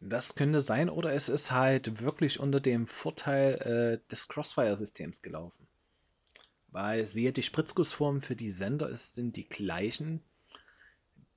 [0.00, 5.66] Das könnte sein, oder es ist halt wirklich unter dem Vorteil äh, des Crossfire-Systems gelaufen.
[6.68, 10.20] Weil siehe, die Spritzgussformen für die Sender ist, sind die gleichen,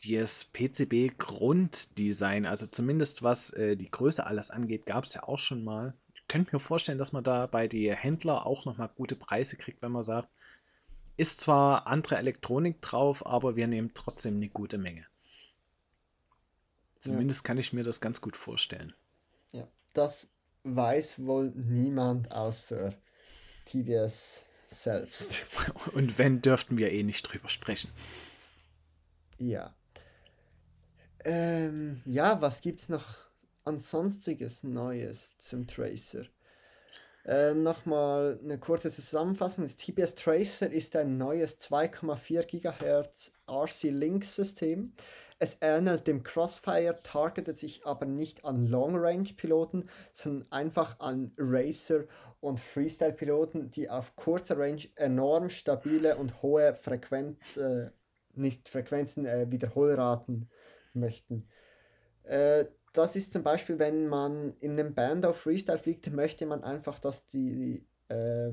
[0.03, 5.63] das PCB-Grunddesign, also zumindest was äh, die Größe alles angeht, gab es ja auch schon
[5.63, 5.93] mal.
[6.13, 9.81] Ich könnte mir vorstellen, dass man da bei den Händlern auch nochmal gute Preise kriegt,
[9.81, 10.29] wenn man sagt,
[11.18, 15.05] ist zwar andere Elektronik drauf, aber wir nehmen trotzdem eine gute Menge.
[16.99, 17.47] Zumindest ja.
[17.47, 18.93] kann ich mir das ganz gut vorstellen.
[19.51, 20.30] Ja, das
[20.63, 22.93] weiß wohl niemand außer
[23.65, 25.45] TVS selbst.
[25.93, 27.91] Und wenn, dürften wir eh nicht drüber sprechen.
[29.39, 29.76] Ja.
[31.24, 33.18] Ähm, ja, was gibt es noch
[33.63, 36.26] an sonstiges Neues zum Tracer?
[37.28, 39.65] Äh, Nochmal eine kurze Zusammenfassung.
[39.65, 44.93] Das TBS Tracer ist ein neues 2,4 GHz RC-Link-System.
[45.38, 52.05] Es ähnelt dem Crossfire, targetet sich aber nicht an Long-Range-Piloten, sondern einfach an Racer-
[52.39, 57.91] und Freestyle-Piloten, die auf kurzer Range enorm stabile und hohe Frequenz, äh,
[58.36, 60.49] nicht Frequenzen, äh, Wiederholraten
[60.93, 61.47] möchten.
[62.23, 66.63] Äh, das ist zum Beispiel, wenn man in einem Band auf Freestyle fliegt, möchte man
[66.63, 68.51] einfach, dass die äh,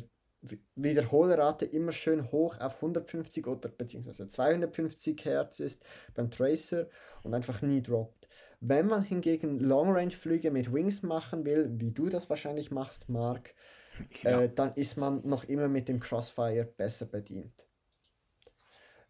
[0.75, 5.83] Wiederholrate immer schön hoch auf 150 oder beziehungsweise 250 Hertz ist
[6.15, 6.89] beim Tracer
[7.23, 8.29] und einfach nie droppt.
[8.61, 13.55] Wenn man hingegen Long-Range-Flüge mit Wings machen will, wie du das wahrscheinlich machst, Mark,
[14.23, 14.43] ja.
[14.43, 17.67] äh, dann ist man noch immer mit dem Crossfire besser bedient.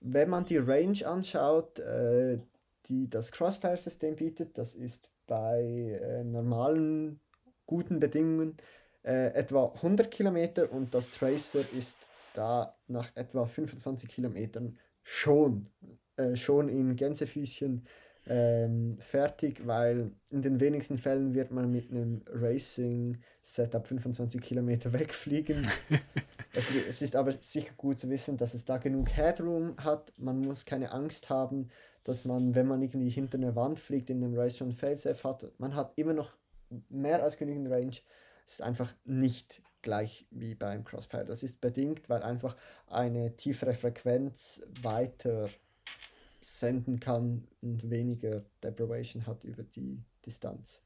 [0.01, 2.39] Wenn man die Range anschaut, äh,
[2.87, 4.59] die das Crossfire-System bietet.
[4.59, 7.21] Das ist bei äh, normalen,
[7.67, 8.57] guten Bedingungen
[9.03, 15.69] äh, etwa 100 Kilometer und das Tracer ist da nach etwa 25 Kilometern schon,
[16.17, 17.87] äh, schon in Gänsefüßchen
[18.27, 25.69] ähm, fertig, weil in den wenigsten Fällen wird man mit einem Racing-Setup 25 Kilometer wegfliegen.
[26.55, 30.13] es, es, ist aber sicher gut zu wissen, dass es da genug Headroom hat.
[30.19, 31.69] Man muss keine Angst haben,
[32.05, 35.51] dass man, wenn man irgendwie hinter einer Wand fliegt, in einem Race schon Failsafe hat.
[35.59, 36.33] Man hat immer noch
[36.89, 37.97] mehr als genügend Range.
[38.47, 41.25] Es ist einfach nicht gleich wie beim Crossfire.
[41.25, 45.49] Das ist bedingt, weil einfach eine tiefere Frequenz weiter
[46.41, 50.81] senden kann und weniger Deprivation hat über die Distanz.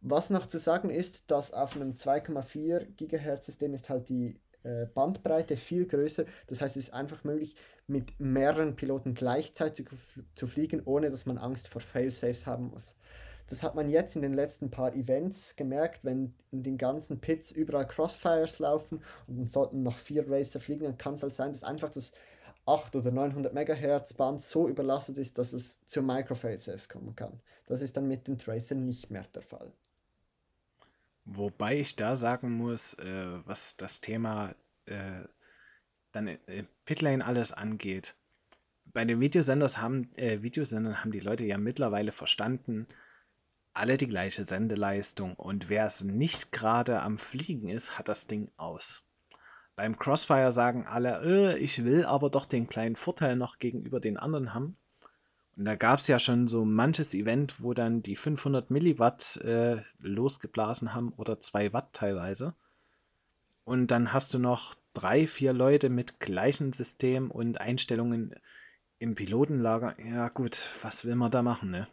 [0.00, 4.40] Was noch zu sagen ist, dass auf einem 2,4 GHz System ist halt die
[4.94, 6.24] Bandbreite viel größer.
[6.46, 7.56] Das heißt, es ist einfach möglich,
[7.86, 9.88] mit mehreren Piloten gleichzeitig
[10.34, 12.94] zu fliegen, ohne dass man Angst vor Failsafes haben muss.
[13.48, 17.50] Das hat man jetzt in den letzten paar Events gemerkt, wenn in den ganzen Pits
[17.50, 21.50] überall Crossfires laufen und dann sollten noch vier Racer fliegen, dann kann es halt sein,
[21.50, 22.12] dass einfach das
[22.66, 27.40] 8 oder 900 MHz Band so überlastet ist, dass es zu Micro-Failsafes kommen kann.
[27.66, 29.72] Das ist dann mit den Tracern nicht mehr der Fall.
[31.32, 34.52] Wobei ich da sagen muss, äh, was das Thema
[34.86, 35.22] äh,
[36.10, 38.16] dann äh, Pitlane alles angeht.
[38.86, 42.88] Bei den Videosenders haben, äh, Videosendern haben die Leute ja mittlerweile verstanden,
[43.72, 48.50] alle die gleiche Sendeleistung und wer es nicht gerade am Fliegen ist, hat das Ding
[48.56, 49.04] aus.
[49.76, 54.16] Beim Crossfire sagen alle, äh, ich will aber doch den kleinen Vorteil noch gegenüber den
[54.16, 54.76] anderen haben.
[55.56, 59.82] Und da gab es ja schon so manches Event, wo dann die 500 Milliwatt äh,
[59.98, 62.54] losgeblasen haben oder 2 Watt teilweise.
[63.64, 68.34] Und dann hast du noch drei, vier Leute mit gleichem System und Einstellungen
[68.98, 69.96] im Pilotenlager.
[70.00, 71.88] Ja gut, was will man da machen, ne?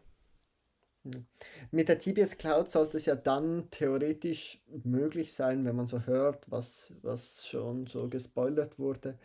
[1.71, 6.43] Mit der TBS Cloud sollte es ja dann theoretisch möglich sein, wenn man so hört,
[6.49, 9.17] was, was schon so gespoilert wurde,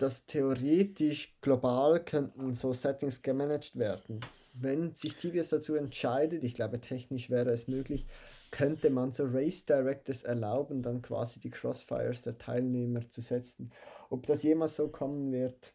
[0.00, 4.20] dass theoretisch global könnten so Settings gemanagt werden.
[4.52, 8.06] Wenn sich TBS dazu entscheidet, ich glaube technisch wäre es möglich,
[8.50, 13.72] könnte man so Race Directors erlauben, dann quasi die Crossfires der Teilnehmer zu setzen.
[14.08, 15.72] Ob das jemals so kommen wird,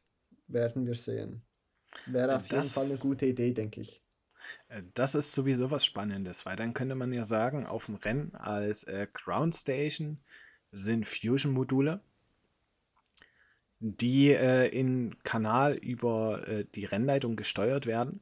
[0.47, 1.41] werden wir sehen.
[2.05, 4.03] Wäre auf das, jeden Fall eine gute Idee, denke ich.
[4.67, 8.36] Äh, das ist sowieso was Spannendes, weil dann könnte man ja sagen, auf dem Rennen
[8.36, 10.19] als äh, Ground Station
[10.71, 12.01] sind Fusion-Module,
[13.93, 18.21] die äh, in Kanal über äh, die Rennleitung gesteuert werden.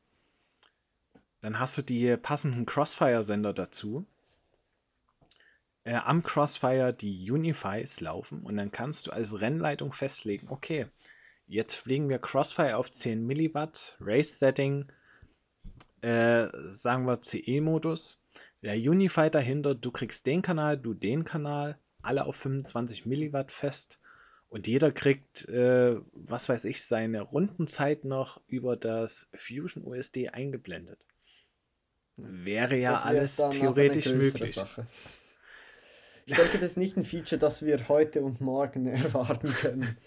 [1.41, 4.05] Dann hast du die passenden Crossfire-Sender dazu.
[5.85, 10.87] Äh, am Crossfire die Unifies laufen und dann kannst du als Rennleitung festlegen, okay,
[11.47, 14.91] jetzt fliegen wir Crossfire auf 10 Milliwatt, Race Setting,
[16.01, 18.19] äh, sagen wir CE-Modus.
[18.61, 23.99] Der Unify dahinter, du kriegst den Kanal, du den Kanal, alle auf 25 Milliwatt fest.
[24.53, 31.07] Und jeder kriegt, äh, was weiß ich, seine Rundenzeit noch über das Fusion USD eingeblendet.
[32.17, 34.53] Wäre ja alles theoretisch möglich.
[34.53, 34.85] Sache.
[36.27, 39.97] Ich denke, das ist nicht ein Feature, das wir heute und morgen erwarten können.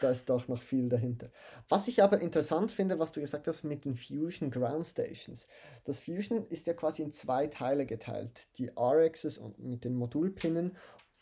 [0.00, 1.32] da ist doch noch viel dahinter.
[1.68, 5.48] Was ich aber interessant finde, was du gesagt hast mit den Fusion Ground Stations.
[5.86, 8.46] Das Fusion ist ja quasi in zwei Teile geteilt.
[8.58, 10.76] Die RXs und mit den Modulpinnen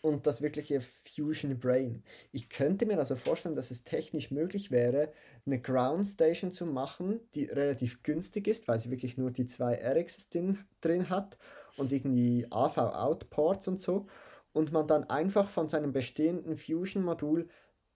[0.07, 2.05] und das wirkliche Fusion Brain.
[2.31, 5.13] Ich könnte mir also vorstellen, dass es technisch möglich wäre,
[5.45, 9.75] eine Ground Station zu machen, die relativ günstig ist, weil sie wirklich nur die zwei
[9.75, 11.39] RXs drin, drin hat
[11.77, 14.07] und irgendwie AV-Out-Ports und so.
[14.53, 17.49] Und man dann einfach von seinem bestehenden Fusion-Modul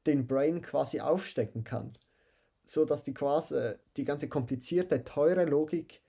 [0.05, 1.97] den Brain quasi aufstecken kann.
[2.65, 6.03] So dass die quasi die ganze komplizierte, teure Logik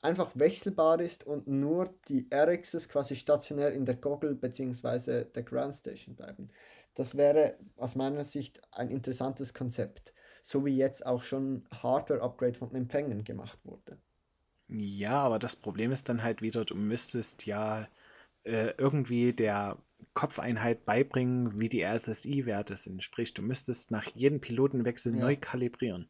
[0.00, 5.24] einfach wechselbar ist und nur die RXs quasi stationär in der Goggle bzw.
[5.24, 6.50] der Ground Station bleiben.
[6.94, 12.74] Das wäre aus meiner Sicht ein interessantes Konzept, so wie jetzt auch schon Hardware-Upgrade von
[12.74, 13.98] Empfängen gemacht wurde.
[14.68, 17.88] Ja, aber das Problem ist dann halt wieder, du müsstest ja
[18.44, 19.78] äh, irgendwie der
[20.14, 23.02] Kopfeinheit beibringen, wie die RSSI-Werte sind.
[23.02, 25.20] Sprich, du müsstest nach jedem Pilotenwechsel ja.
[25.20, 26.08] neu kalibrieren.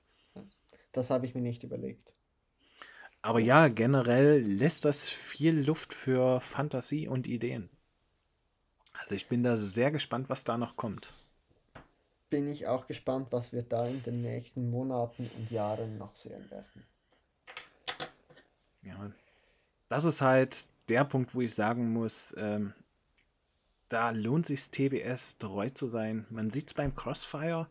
[0.93, 2.14] Das habe ich mir nicht überlegt.
[3.23, 7.69] Aber ja, generell lässt das viel Luft für Fantasie und Ideen.
[8.93, 11.14] Also ich bin da sehr gespannt, was da noch kommt.
[12.31, 16.51] Bin ich auch gespannt, was wir da in den nächsten Monaten und Jahren noch sehen
[16.51, 16.85] werden.
[18.83, 19.11] Ja,
[19.89, 22.75] das ist halt der Punkt, wo ich sagen muss, ähm,
[23.89, 26.27] da lohnt sich TBS treu zu sein.
[26.31, 27.69] Man sieht es beim Crossfire,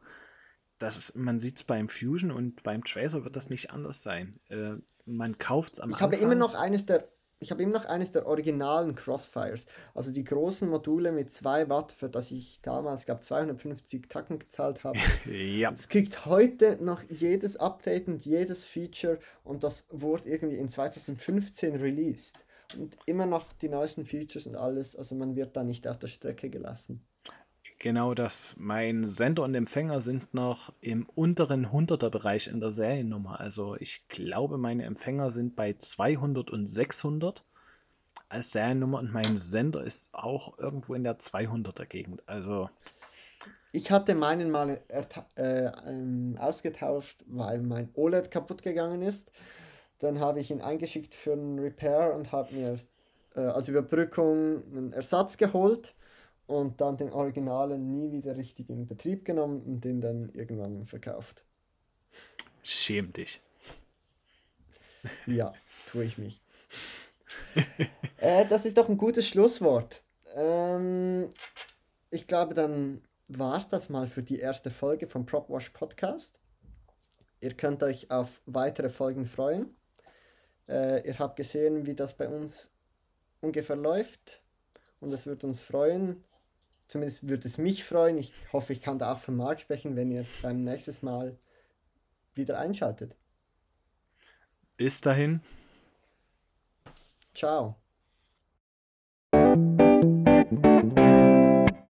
[0.79, 4.39] das man sieht es beim Fusion und beim Tracer wird das nicht anders sein.
[4.49, 4.77] Äh,
[5.07, 6.11] man kauft es am ich Anfang.
[6.11, 7.07] Habe immer noch eines der,
[7.39, 9.65] ich habe immer noch eines der originalen Crossfires.
[9.93, 14.83] Also die großen Module mit 2 Watt, für das ich damals, glaube 250 Tacken gezahlt
[14.83, 14.99] habe.
[15.31, 15.71] ja.
[15.71, 21.75] Es kriegt heute noch jedes Update und jedes Feature und das wurde irgendwie in 2015
[21.75, 22.45] released
[22.75, 24.95] und immer noch die neuesten Features und alles.
[24.95, 27.05] Also man wird da nicht auf der Strecke gelassen.
[27.79, 28.55] Genau das.
[28.57, 33.39] Mein Sender und Empfänger sind noch im unteren 100er Bereich in der Seriennummer.
[33.39, 37.43] Also ich glaube, meine Empfänger sind bei 200 und 600
[38.29, 42.23] als Seriennummer und mein Sender ist auch irgendwo in der 200er Gegend.
[42.25, 42.69] Also
[43.71, 49.31] ich hatte meinen mal äh, ähm, ausgetauscht, weil mein OLED kaputt gegangen ist.
[49.99, 52.75] Dann habe ich ihn eingeschickt für einen Repair und habe mir
[53.35, 55.93] äh, als Überbrückung einen Ersatz geholt
[56.47, 61.43] und dann den Originalen nie wieder richtig in Betrieb genommen und den dann irgendwann verkauft.
[62.63, 63.41] Schäm dich.
[65.25, 65.53] Ja,
[65.89, 66.41] tue ich mich.
[68.17, 70.01] äh, das ist doch ein gutes Schlusswort.
[70.35, 71.29] Ähm,
[72.09, 76.39] ich glaube, dann war es das mal für die erste Folge vom PropWash Podcast.
[77.39, 79.75] Ihr könnt euch auf weitere Folgen freuen.
[80.67, 82.69] Äh, ihr habt gesehen, wie das bei uns
[83.41, 84.41] ungefähr läuft
[84.99, 86.23] und es würde uns freuen,
[86.87, 88.17] zumindest würde es mich freuen.
[88.17, 91.37] Ich hoffe, ich kann da auch von Marc sprechen, wenn ihr beim nächsten Mal
[92.35, 93.15] wieder einschaltet.
[94.77, 95.41] Bis dahin.
[97.33, 97.75] Ciao.